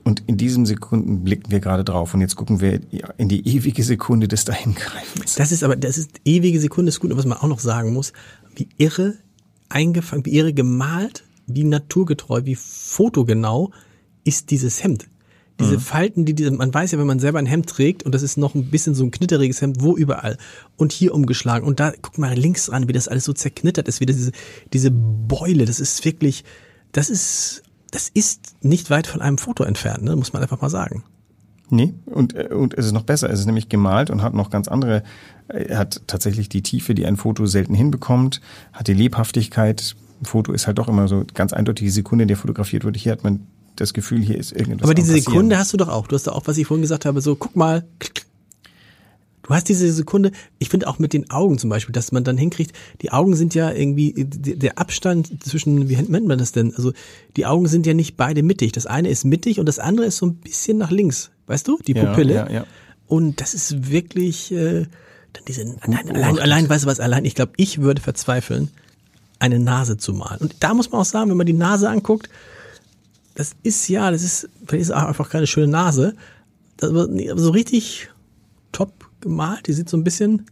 Und 0.03 0.23
in 0.27 0.37
diesen 0.37 0.65
Sekunden 0.65 1.25
blicken 1.25 1.51
wir 1.51 1.61
gerade 1.61 1.85
drauf. 1.85 2.15
Und 2.15 2.21
jetzt 2.21 2.35
gucken 2.35 2.61
wir 2.61 2.81
in 3.19 3.29
die 3.29 3.47
ewige 3.47 3.83
Sekunde 3.83 4.29
des 4.29 4.45
Dahingreifens. 4.45 5.35
Das 5.35 5.53
ist 5.53 5.63
aber, 5.63 5.77
das 5.77 5.99
ist 5.99 6.21
ewige 6.25 6.59
Sekunde 6.59 6.89
ist 6.89 7.01
gut. 7.01 7.11
Und 7.11 7.19
was 7.19 7.27
man 7.27 7.39
auch 7.39 7.49
noch 7.49 7.61
sagen 7.61 7.93
muss, 7.93 8.13
wie 8.57 8.69
irre 8.79 9.15
eingefangen, 9.70 10.26
wie 10.26 10.30
ihre 10.30 10.52
gemalt, 10.52 11.24
wie 11.46 11.64
naturgetreu, 11.64 12.42
wie 12.44 12.54
fotogenau 12.54 13.70
ist 14.24 14.50
dieses 14.50 14.83
Hemd. 14.83 15.09
Diese 15.59 15.74
mhm. 15.74 15.80
Falten, 15.80 16.24
die 16.24 16.35
diese, 16.35 16.50
man 16.50 16.72
weiß 16.72 16.92
ja, 16.92 16.98
wenn 16.98 17.06
man 17.06 17.18
selber 17.18 17.38
ein 17.38 17.46
Hemd 17.46 17.68
trägt 17.68 18.02
und 18.02 18.14
das 18.14 18.22
ist 18.22 18.38
noch 18.38 18.54
ein 18.54 18.70
bisschen 18.70 18.94
so 18.94 19.04
ein 19.04 19.11
knitteriges 19.11 19.61
Hemd, 19.61 19.76
wo 19.80 19.96
überall. 19.96 20.38
Und 20.76 20.92
hier 20.92 21.14
umgeschlagen. 21.14 21.66
Und 21.66 21.80
da, 21.80 21.92
guck 22.00 22.16
mal 22.18 22.35
links 22.35 22.66
dran, 22.66 22.88
wie 22.88 22.92
das 22.92 23.09
alles 23.09 23.24
so 23.24 23.33
zerknittert 23.33 23.87
ist, 23.87 24.00
wie 24.00 24.06
das, 24.06 24.16
diese, 24.16 24.33
diese 24.72 24.90
Beule, 24.90 25.66
das 25.66 25.78
ist 25.78 26.04
wirklich, 26.04 26.44
das 26.92 27.11
ist, 27.11 27.62
das 27.90 28.09
ist 28.09 28.54
nicht 28.62 28.88
weit 28.88 29.06
von 29.06 29.20
einem 29.20 29.38
Foto 29.38 29.64
entfernt, 29.64 30.04
ne? 30.04 30.16
muss 30.16 30.33
man 30.33 30.42
einfach 30.42 30.61
mal 30.61 30.70
sagen. 30.70 31.04
Nee, 31.70 31.94
und, 32.06 32.35
äh, 32.35 32.48
und 32.48 32.74
es 32.74 32.87
ist 32.87 32.92
noch 32.92 33.04
besser. 33.04 33.30
Es 33.30 33.40
ist 33.40 33.46
nämlich 33.46 33.68
gemalt 33.68 34.11
und 34.11 34.22
hat 34.22 34.35
noch 34.35 34.50
ganz 34.50 34.68
andere, 34.68 35.02
er 35.48 35.78
hat 35.78 36.02
tatsächlich 36.06 36.48
die 36.48 36.62
Tiefe, 36.62 36.94
die 36.94 37.06
ein 37.06 37.16
Foto 37.16 37.46
selten 37.46 37.74
hinbekommt, 37.74 38.40
hat 38.72 38.88
die 38.88 38.94
Lebhaftigkeit. 38.94 39.94
Ein 40.20 40.26
Foto 40.26 40.52
ist 40.52 40.66
halt 40.66 40.78
doch 40.78 40.88
immer 40.88 41.09
so 41.09 41.24
ganz 41.33 41.52
eindeutig 41.52 41.87
die 41.87 41.90
Sekunde, 41.90 42.22
in 42.22 42.28
der 42.28 42.37
fotografiert 42.37 42.85
wird. 42.85 42.96
Hier 42.96 43.12
hat 43.12 43.24
man 43.24 43.46
das 43.76 43.94
Gefühl, 43.94 44.20
hier 44.20 44.37
ist 44.37 44.52
irgendwas. 44.52 44.83
Aber 44.83 44.94
diese 44.94 45.12
Sekunde 45.12 45.56
hast 45.56 45.72
du 45.72 45.76
doch 45.76 45.88
auch. 45.88 46.06
Du 46.06 46.14
hast 46.14 46.26
doch 46.26 46.35
auch, 46.35 46.46
was 46.46 46.59
ich 46.59 46.66
vorhin 46.66 46.83
gesagt 46.83 47.06
habe, 47.06 47.20
so, 47.20 47.37
guck 47.37 47.56
mal, 47.56 47.85
Du 49.51 49.57
hast 49.57 49.69
diese 49.69 49.93
Sekunde, 49.93 50.31
ich 50.61 50.69
finde 50.69 50.87
auch 50.87 51.01
mit 51.01 51.13
den 51.13 51.29
Augen 51.29 51.59
zum 51.59 51.71
Beispiel, 51.71 51.93
dass 51.93 52.13
man 52.13 52.23
dann 52.23 52.39
hinkriegt, 52.39 52.73
die 53.03 53.11
Augen 53.11 53.35
sind 53.35 53.53
ja 53.53 53.73
irgendwie, 53.73 54.15
der 54.17 54.79
Abstand 54.79 55.43
zwischen, 55.43 55.89
wie 55.89 55.97
nennt 55.97 56.29
man 56.29 56.39
das 56.39 56.53
denn? 56.53 56.73
Also 56.77 56.93
die 57.37 57.47
Augen 57.47 57.67
sind 57.67 57.85
ja 57.85 57.93
nicht 57.93 58.17
beide 58.17 58.45
mittig. 58.45 58.71
Das 58.71 58.87
eine 58.87 59.09
ist 59.09 59.25
mittig 59.25 59.59
und 59.59 59.67
das 59.67 59.81
andere 59.81 60.07
ist 60.07 60.19
so 60.19 60.27
ein 60.27 60.37
bisschen 60.37 60.79
nach 60.79 60.93
links. 60.93 61.33
Weißt 61.49 61.67
du? 61.67 61.81
Die 61.85 61.95
Pupille. 61.95 62.35
Ja, 62.35 62.47
ja, 62.47 62.53
ja. 62.53 62.67
Und 63.09 63.41
das 63.41 63.55
ist 63.55 63.91
wirklich, 63.91 64.53
äh, 64.53 64.87
dann 65.33 65.45
diese, 65.49 65.63
allein, 65.81 66.11
allein, 66.11 66.39
allein, 66.39 66.69
weißt 66.69 66.85
du 66.85 66.89
was, 66.89 67.01
allein, 67.01 67.25
ich 67.25 67.35
glaube, 67.35 67.51
ich 67.57 67.81
würde 67.81 68.01
verzweifeln, 68.01 68.71
eine 69.41 69.59
Nase 69.59 69.97
zu 69.97 70.15
malen. 70.15 70.39
Und 70.43 70.55
da 70.61 70.75
muss 70.75 70.93
man 70.93 71.01
auch 71.01 71.05
sagen, 71.05 71.29
wenn 71.29 71.37
man 71.37 71.47
die 71.47 71.55
Nase 71.55 71.91
anguckt, 71.91 72.29
das 73.35 73.57
ist 73.65 73.89
ja, 73.89 74.13
das 74.13 74.23
ist, 74.23 74.49
vielleicht 74.65 74.83
ist 74.83 74.93
auch 74.93 75.09
einfach 75.09 75.29
keine 75.29 75.49
schöne 75.49 75.67
Nase, 75.67 76.15
das, 76.77 76.91
aber 76.91 77.09
so 77.35 77.51
richtig 77.51 78.11
top 78.71 79.10
gemalt. 79.20 79.66
Die 79.66 79.72
sieht 79.72 79.88
so 79.88 79.96
ein 79.96 80.04
bisschen, 80.04 80.46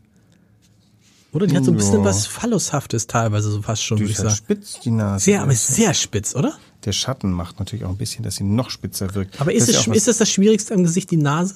oder? 1.32 1.46
Die 1.46 1.56
hat 1.56 1.64
so 1.64 1.72
ein 1.72 1.76
bisschen 1.76 2.00
ja. 2.00 2.04
was 2.04 2.26
Phallushaftes 2.26 3.06
teilweise, 3.06 3.50
so 3.50 3.62
fast 3.62 3.84
schon, 3.84 3.98
die 3.98 4.04
würde 4.04 4.12
ich 4.12 4.18
sagen. 4.18 4.34
spitz, 4.34 4.80
die 4.80 4.90
Nase. 4.90 5.24
Sehr, 5.24 5.42
aber 5.42 5.54
sehr 5.54 5.94
spitz, 5.94 6.34
oder? 6.34 6.54
Der 6.84 6.92
Schatten 6.92 7.32
macht 7.32 7.58
natürlich 7.58 7.84
auch 7.84 7.90
ein 7.90 7.96
bisschen, 7.96 8.24
dass 8.24 8.36
sie 8.36 8.44
noch 8.44 8.70
spitzer 8.70 9.14
wirkt. 9.14 9.40
Aber 9.40 9.52
ist, 9.52 9.68
das 9.68 9.76
es, 9.76 9.86
ja 9.86 9.92
ist 9.92 10.08
das 10.08 10.18
das 10.18 10.30
Schwierigste 10.30 10.74
am 10.74 10.84
Gesicht, 10.84 11.10
die 11.10 11.16
Nase? 11.16 11.54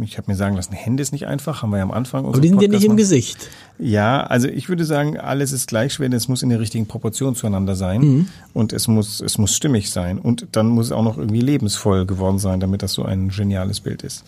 Ich 0.00 0.16
habe 0.16 0.30
mir 0.30 0.36
sagen 0.36 0.56
lassen, 0.56 0.72
Hände 0.72 1.02
ist 1.02 1.12
nicht 1.12 1.26
einfach, 1.26 1.62
haben 1.62 1.70
wir 1.70 1.76
ja 1.76 1.82
am 1.82 1.90
Anfang. 1.90 2.24
Aber 2.24 2.40
die 2.40 2.48
sind 2.48 2.62
ja 2.62 2.68
nicht 2.68 2.84
im 2.84 2.96
Gesicht. 2.96 3.36
Ja, 3.78 4.22
also 4.22 4.48
ich 4.48 4.68
würde 4.68 4.84
sagen, 4.84 5.18
alles 5.18 5.52
ist 5.52 5.68
gleich 5.68 5.92
schwer, 5.92 6.10
es 6.12 6.28
muss 6.28 6.42
in 6.42 6.48
der 6.48 6.60
richtigen 6.60 6.86
Proportion 6.86 7.34
zueinander 7.34 7.76
sein 7.76 8.00
mhm. 8.00 8.28
und 8.54 8.72
es 8.72 8.88
muss, 8.88 9.20
es 9.20 9.38
muss 9.38 9.54
stimmig 9.54 9.90
sein 9.90 10.18
und 10.18 10.46
dann 10.52 10.68
muss 10.68 10.86
es 10.86 10.92
auch 10.92 11.02
noch 11.02 11.18
irgendwie 11.18 11.40
lebensvoll 11.40 12.06
geworden 12.06 12.38
sein, 12.38 12.60
damit 12.60 12.82
das 12.82 12.94
so 12.94 13.04
ein 13.04 13.28
geniales 13.28 13.80
Bild 13.80 14.02
ist. 14.02 14.24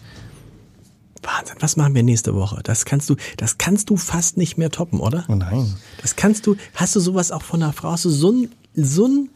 Wahnsinn, 1.25 1.57
was 1.61 1.77
machen 1.77 1.95
wir 1.95 2.03
nächste 2.03 2.35
Woche? 2.35 2.61
Das 2.63 2.85
kannst 2.85 3.11
du, 3.11 3.17
das 3.37 3.59
kannst 3.59 3.91
du 3.91 3.97
fast 3.97 4.37
nicht 4.37 4.59
mehr 4.59 4.71
toppen, 4.71 5.01
oder? 5.01 5.25
Oh 5.29 5.35
nein. 5.35 5.75
Das 6.03 6.17
kannst 6.17 6.47
du, 6.47 6.57
hast 6.75 6.95
du 6.97 7.01
sowas 7.01 7.33
auch 7.33 7.43
von 7.43 7.63
einer 7.63 7.73
Frau? 7.73 7.93
Hast 7.93 8.05
du 8.05 8.11
so 8.11 8.31
ein, 8.31 8.51
so 8.75 9.07
ein, 9.07 9.31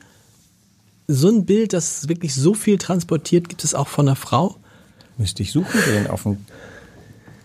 so 1.07 1.29
ein 1.29 1.46
Bild, 1.46 1.72
das 1.72 2.09
wirklich 2.09 2.35
so 2.35 2.55
viel 2.55 2.79
transportiert, 2.79 3.48
gibt 3.48 3.64
es 3.64 3.74
auch 3.74 3.88
von 3.88 4.07
einer 4.09 4.16
Frau? 4.16 4.57
Müsste 5.16 5.42
ich 5.42 5.53
suchen, 5.53 5.81
denn 5.88 6.07
auf 6.07 6.22
dem, 6.22 6.38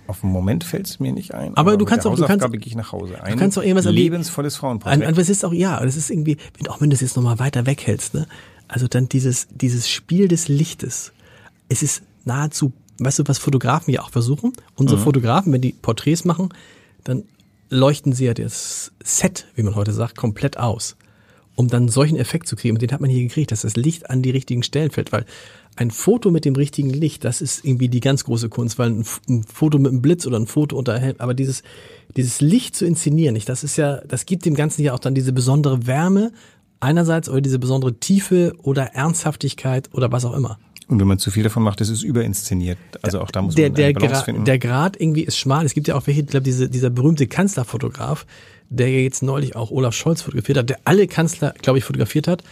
auf 0.08 0.20
dem 0.20 0.30
Moment 0.30 0.64
fällt 0.64 0.88
es 0.88 1.00
mir 1.00 1.14
nicht 1.14 1.34
ein. 1.34 1.56
Aber, 1.56 1.72
aber 1.72 1.78
du 1.78 1.86
kannst 1.86 2.06
auch, 2.06 2.16
du 2.16 2.26
kannst, 2.26 2.52
gehe 2.52 2.60
ich 2.66 2.76
nach 2.76 2.92
Hause. 2.92 3.22
Ein 3.24 3.34
du 3.34 3.40
kannst 3.40 3.58
auch 3.58 3.64
irgendwas 3.64 3.86
lebensvolles 3.86 4.58
Frauenporträt. 4.58 5.06
Aber 5.06 5.18
es 5.22 5.30
ist 5.30 5.46
auch, 5.46 5.54
ja, 5.54 5.84
das 5.84 5.96
ist 5.96 6.10
irgendwie, 6.10 6.38
auch 6.68 6.82
wenn 6.82 6.90
du 6.90 6.94
es 6.94 7.02
jetzt 7.02 7.16
nochmal 7.16 7.40
weiter 7.40 7.66
weghältst, 7.66 8.14
ne? 8.14 8.28
Also 8.68 8.88
dann 8.88 9.08
dieses, 9.10 9.48
dieses 9.50 9.90
Spiel 9.90 10.28
des 10.28 10.48
Lichtes. 10.48 11.14
Es 11.70 11.84
ist 11.84 12.02
nahezu 12.26 12.74
weißt 13.00 13.20
du, 13.20 13.24
was 13.26 13.38
Fotografen 13.38 13.94
ja 13.94 14.02
auch 14.02 14.12
versuchen? 14.12 14.54
Unsere 14.76 15.00
mhm. 15.00 15.04
Fotografen, 15.04 15.54
wenn 15.54 15.62
die 15.62 15.74
Porträts 15.74 16.26
machen, 16.26 16.50
dann 17.04 17.24
leuchten 17.70 18.14
sie 18.14 18.26
ja 18.26 18.34
das 18.34 18.92
Set, 19.04 19.48
wie 19.56 19.64
man 19.64 19.76
heute 19.76 19.94
sagt, 19.94 20.16
komplett 20.16 20.58
aus, 20.58 20.96
um 21.56 21.68
dann 21.68 21.90
solchen 21.90 22.18
Effekt 22.18 22.48
zu 22.48 22.56
kriegen. 22.56 22.76
Und 22.76 22.82
den 22.82 22.92
hat 22.92 23.02
man 23.02 23.10
hier 23.10 23.24
gekriegt, 23.24 23.52
dass 23.52 23.62
das 23.62 23.76
Licht 23.76 24.10
an 24.10 24.22
die 24.22 24.30
richtigen 24.30 24.64
Stellen 24.64 24.92
fällt, 24.92 25.12
weil 25.12 25.26
ein 25.76 25.90
Foto 25.90 26.30
mit 26.30 26.46
dem 26.46 26.56
richtigen 26.56 26.92
Licht, 26.92 27.24
das 27.24 27.42
ist 27.42 27.66
irgendwie 27.66 27.90
die 27.90 28.00
ganz 28.00 28.26
große 28.26 28.50
Kunst, 28.50 28.78
weil 28.78 28.92
ein, 28.92 29.06
ein 29.28 29.44
Foto 29.44 29.80
mit 29.80 29.92
einem 29.92 30.04
Blitz 30.04 30.28
oder 30.28 30.40
ein 30.40 30.46
Foto 30.46 30.78
unterhält, 30.78 31.20
aber 31.20 31.34
dieses, 31.34 31.64
dieses 32.16 32.42
Licht 32.42 32.76
zu 32.76 32.86
inszenieren, 32.86 33.34
nicht, 33.34 33.50
das 33.50 33.64
ist 33.64 33.76
ja, 33.78 33.98
das 34.02 34.28
gibt 34.28 34.46
dem 34.46 34.54
Ganzen 34.54 34.84
ja 34.84 34.94
auch 34.94 35.00
dann 35.00 35.16
diese 35.16 35.34
besondere 35.34 35.88
Wärme 35.88 36.32
einerseits 36.80 37.28
oder 37.30 37.42
diese 37.42 37.60
besondere 37.60 37.96
Tiefe 37.96 38.54
oder 38.62 38.94
Ernsthaftigkeit 38.94 39.90
oder 39.94 40.12
was 40.12 40.26
auch 40.26 40.36
immer. 40.36 40.60
Und 40.88 41.00
wenn 41.00 41.08
man 41.08 41.20
zu 41.20 41.32
viel 41.32 41.44
davon 41.44 41.64
macht, 41.64 41.82
ist 41.82 41.90
es 41.90 42.04
überinszeniert. 42.04 42.78
Also 43.02 43.22
auch 43.22 43.32
da 43.32 43.42
muss 43.42 43.56
der, 43.56 43.70
man 43.70 43.76
der, 43.76 43.86
eine 43.88 43.94
Balance 43.94 44.16
Gra 44.16 44.24
finden. 44.24 44.46
der 44.46 44.60
Grad 44.60 45.00
irgendwie 45.00 45.24
ist 45.24 45.38
schmal. 45.38 45.66
Es 45.66 45.74
gibt 45.74 45.88
ja 45.88 45.96
auch 45.96 46.06
welche, 46.08 46.22
ich 46.22 46.28
glaube, 46.28 46.44
diese, 46.44 46.70
dieser 46.70 46.90
berühmte 46.90 47.28
Kanzlerfotograf, 47.28 48.26
der 48.70 48.90
ja 48.90 49.00
jetzt 49.00 49.24
neulich 49.24 49.56
auch 49.56 49.72
Olaf 49.72 49.94
Scholz 49.94 50.22
fotografiert 50.22 50.58
hat, 50.58 50.70
der 50.70 50.80
alle 50.86 51.08
Kanzler, 51.08 51.54
glaube 51.62 51.80
ich, 51.80 51.86
fotografiert 51.86 52.28
hat. 52.28 52.44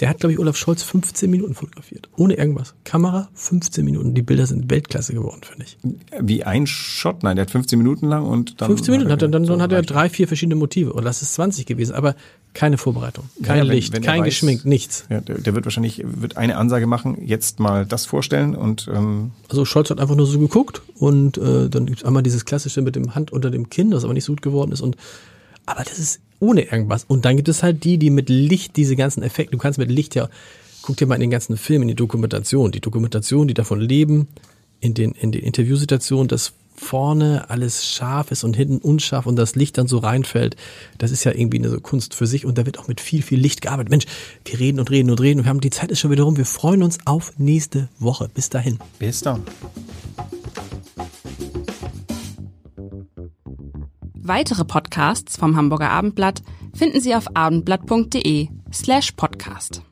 Der 0.00 0.08
hat, 0.08 0.18
glaube 0.18 0.32
ich, 0.32 0.40
Olaf 0.40 0.56
Scholz 0.56 0.82
15 0.82 1.30
Minuten 1.30 1.54
fotografiert. 1.54 2.08
Ohne 2.16 2.34
irgendwas. 2.34 2.74
Kamera, 2.82 3.28
15 3.34 3.84
Minuten. 3.84 4.14
Die 4.14 4.22
Bilder 4.22 4.46
sind 4.46 4.68
Weltklasse 4.68 5.14
geworden, 5.14 5.42
finde 5.44 5.66
ich. 5.66 5.78
Wie 6.20 6.42
ein 6.42 6.66
Shot? 6.66 7.22
Nein, 7.22 7.36
der 7.36 7.44
hat 7.44 7.52
15 7.52 7.78
Minuten 7.78 8.08
lang 8.08 8.26
und 8.26 8.60
dann. 8.60 8.68
15 8.68 8.92
Minuten 8.92 9.12
hat 9.12 9.22
er, 9.22 9.28
dann, 9.28 9.44
so 9.44 9.52
dann 9.52 9.62
hat 9.62 9.70
er 9.70 9.82
drei, 9.82 10.08
vier 10.08 10.26
verschiedene 10.26 10.56
Motive. 10.56 10.94
Oder 10.94 11.04
lass 11.04 11.22
es 11.22 11.34
20 11.34 11.66
gewesen. 11.66 11.94
Aber 11.94 12.16
keine 12.54 12.78
Vorbereitung. 12.78 13.24
Kein 13.42 13.58
Ja, 13.58 13.62
wenn- 13.64 13.70
Licht, 13.76 13.92
wenn 13.92 14.02
kein 14.02 14.22
weiß- 14.22 14.24
geschminkt, 14.26 14.64
nichts. 14.64 15.04
Ja, 15.10 15.20
der, 15.20 15.38
der 15.38 15.54
wird 15.54 15.66
wahrscheinlich 15.66 16.02
wird 16.04 16.36
eine 16.36 16.56
Ansage 16.56 16.86
machen, 16.86 17.18
jetzt 17.26 17.60
mal 17.60 17.84
das 17.84 18.06
vorstellen 18.06 18.54
und 18.54 18.88
ähm, 18.92 19.32
Also 19.48 19.64
Scholz 19.64 19.90
hat 19.90 20.00
einfach 20.00 20.14
nur 20.16 20.26
so 20.26 20.38
geguckt 20.38 20.80
und 20.94 21.36
äh, 21.36 21.68
dann 21.68 21.86
gibt's 21.86 22.04
einmal 22.04 22.22
dieses 22.22 22.44
klassische 22.44 22.80
mit 22.80 22.96
dem 22.96 23.14
Hand 23.14 23.32
unter 23.32 23.50
dem 23.50 23.68
Kinn, 23.70 23.90
das 23.90 24.04
aber 24.04 24.14
nicht 24.14 24.24
so 24.24 24.32
gut 24.32 24.42
geworden 24.42 24.72
ist. 24.72 24.80
Und 24.80 24.96
aber 25.66 25.82
das 25.84 25.98
ist 25.98 26.20
ohne 26.40 26.62
irgendwas. 26.62 27.04
Und 27.04 27.24
dann 27.24 27.36
gibt 27.36 27.48
es 27.48 27.62
halt 27.62 27.84
die, 27.84 27.98
die 27.98 28.10
mit 28.10 28.28
Licht 28.28 28.76
diese 28.76 28.96
ganzen 28.96 29.22
Effekte, 29.22 29.52
du 29.52 29.58
kannst 29.58 29.78
mit 29.78 29.90
Licht 29.90 30.14
ja, 30.14 30.28
guck 30.82 30.96
dir 30.96 31.06
mal 31.06 31.14
in 31.16 31.22
den 31.22 31.30
ganzen 31.30 31.56
Filmen, 31.56 31.88
die 31.88 31.94
Dokumentation, 31.94 32.70
die 32.70 32.80
Dokumentation, 32.80 33.48
die 33.48 33.54
davon 33.54 33.80
leben, 33.80 34.28
in 34.80 34.92
den, 34.94 35.12
in 35.12 35.32
den 35.32 35.42
Interviewsituationen, 35.42 36.28
dass 36.28 36.52
vorne 36.74 37.46
alles 37.48 37.86
scharf 37.86 38.30
ist 38.30 38.44
und 38.44 38.56
hinten 38.56 38.78
unscharf 38.78 39.26
und 39.26 39.36
das 39.36 39.54
Licht 39.54 39.78
dann 39.78 39.86
so 39.86 39.98
reinfällt. 39.98 40.56
Das 40.98 41.10
ist 41.10 41.24
ja 41.24 41.32
irgendwie 41.32 41.58
eine 41.58 41.70
so 41.70 41.80
Kunst 41.80 42.14
für 42.14 42.26
sich 42.26 42.44
und 42.44 42.58
da 42.58 42.66
wird 42.66 42.78
auch 42.78 42.88
mit 42.88 43.00
viel, 43.00 43.22
viel 43.22 43.38
Licht 43.38 43.60
gearbeitet. 43.60 43.90
Mensch, 43.90 44.06
wir 44.44 44.58
reden 44.58 44.80
und 44.80 44.90
reden 44.90 45.10
und 45.10 45.20
reden 45.20 45.40
und 45.40 45.44
wir 45.44 45.50
haben 45.50 45.60
die 45.60 45.70
Zeit 45.70 45.90
ist 45.90 46.00
schon 46.00 46.10
wieder 46.10 46.24
rum. 46.24 46.36
Wir 46.36 46.46
freuen 46.46 46.82
uns 46.82 46.98
auf 47.04 47.32
nächste 47.38 47.88
Woche. 47.98 48.28
Bis 48.32 48.50
dahin. 48.50 48.78
bis 48.98 49.20
dann. 49.20 49.42
Weitere 54.26 54.64
Podcasts 54.64 55.36
vom 55.36 55.54
Hamburger 55.54 55.90
Abendblatt 55.90 56.42
finden 56.72 57.00
Sie 57.00 57.14
auf 57.14 57.36
abendblatt.de 57.36 58.48
slash 58.72 59.12
podcast. 59.12 59.82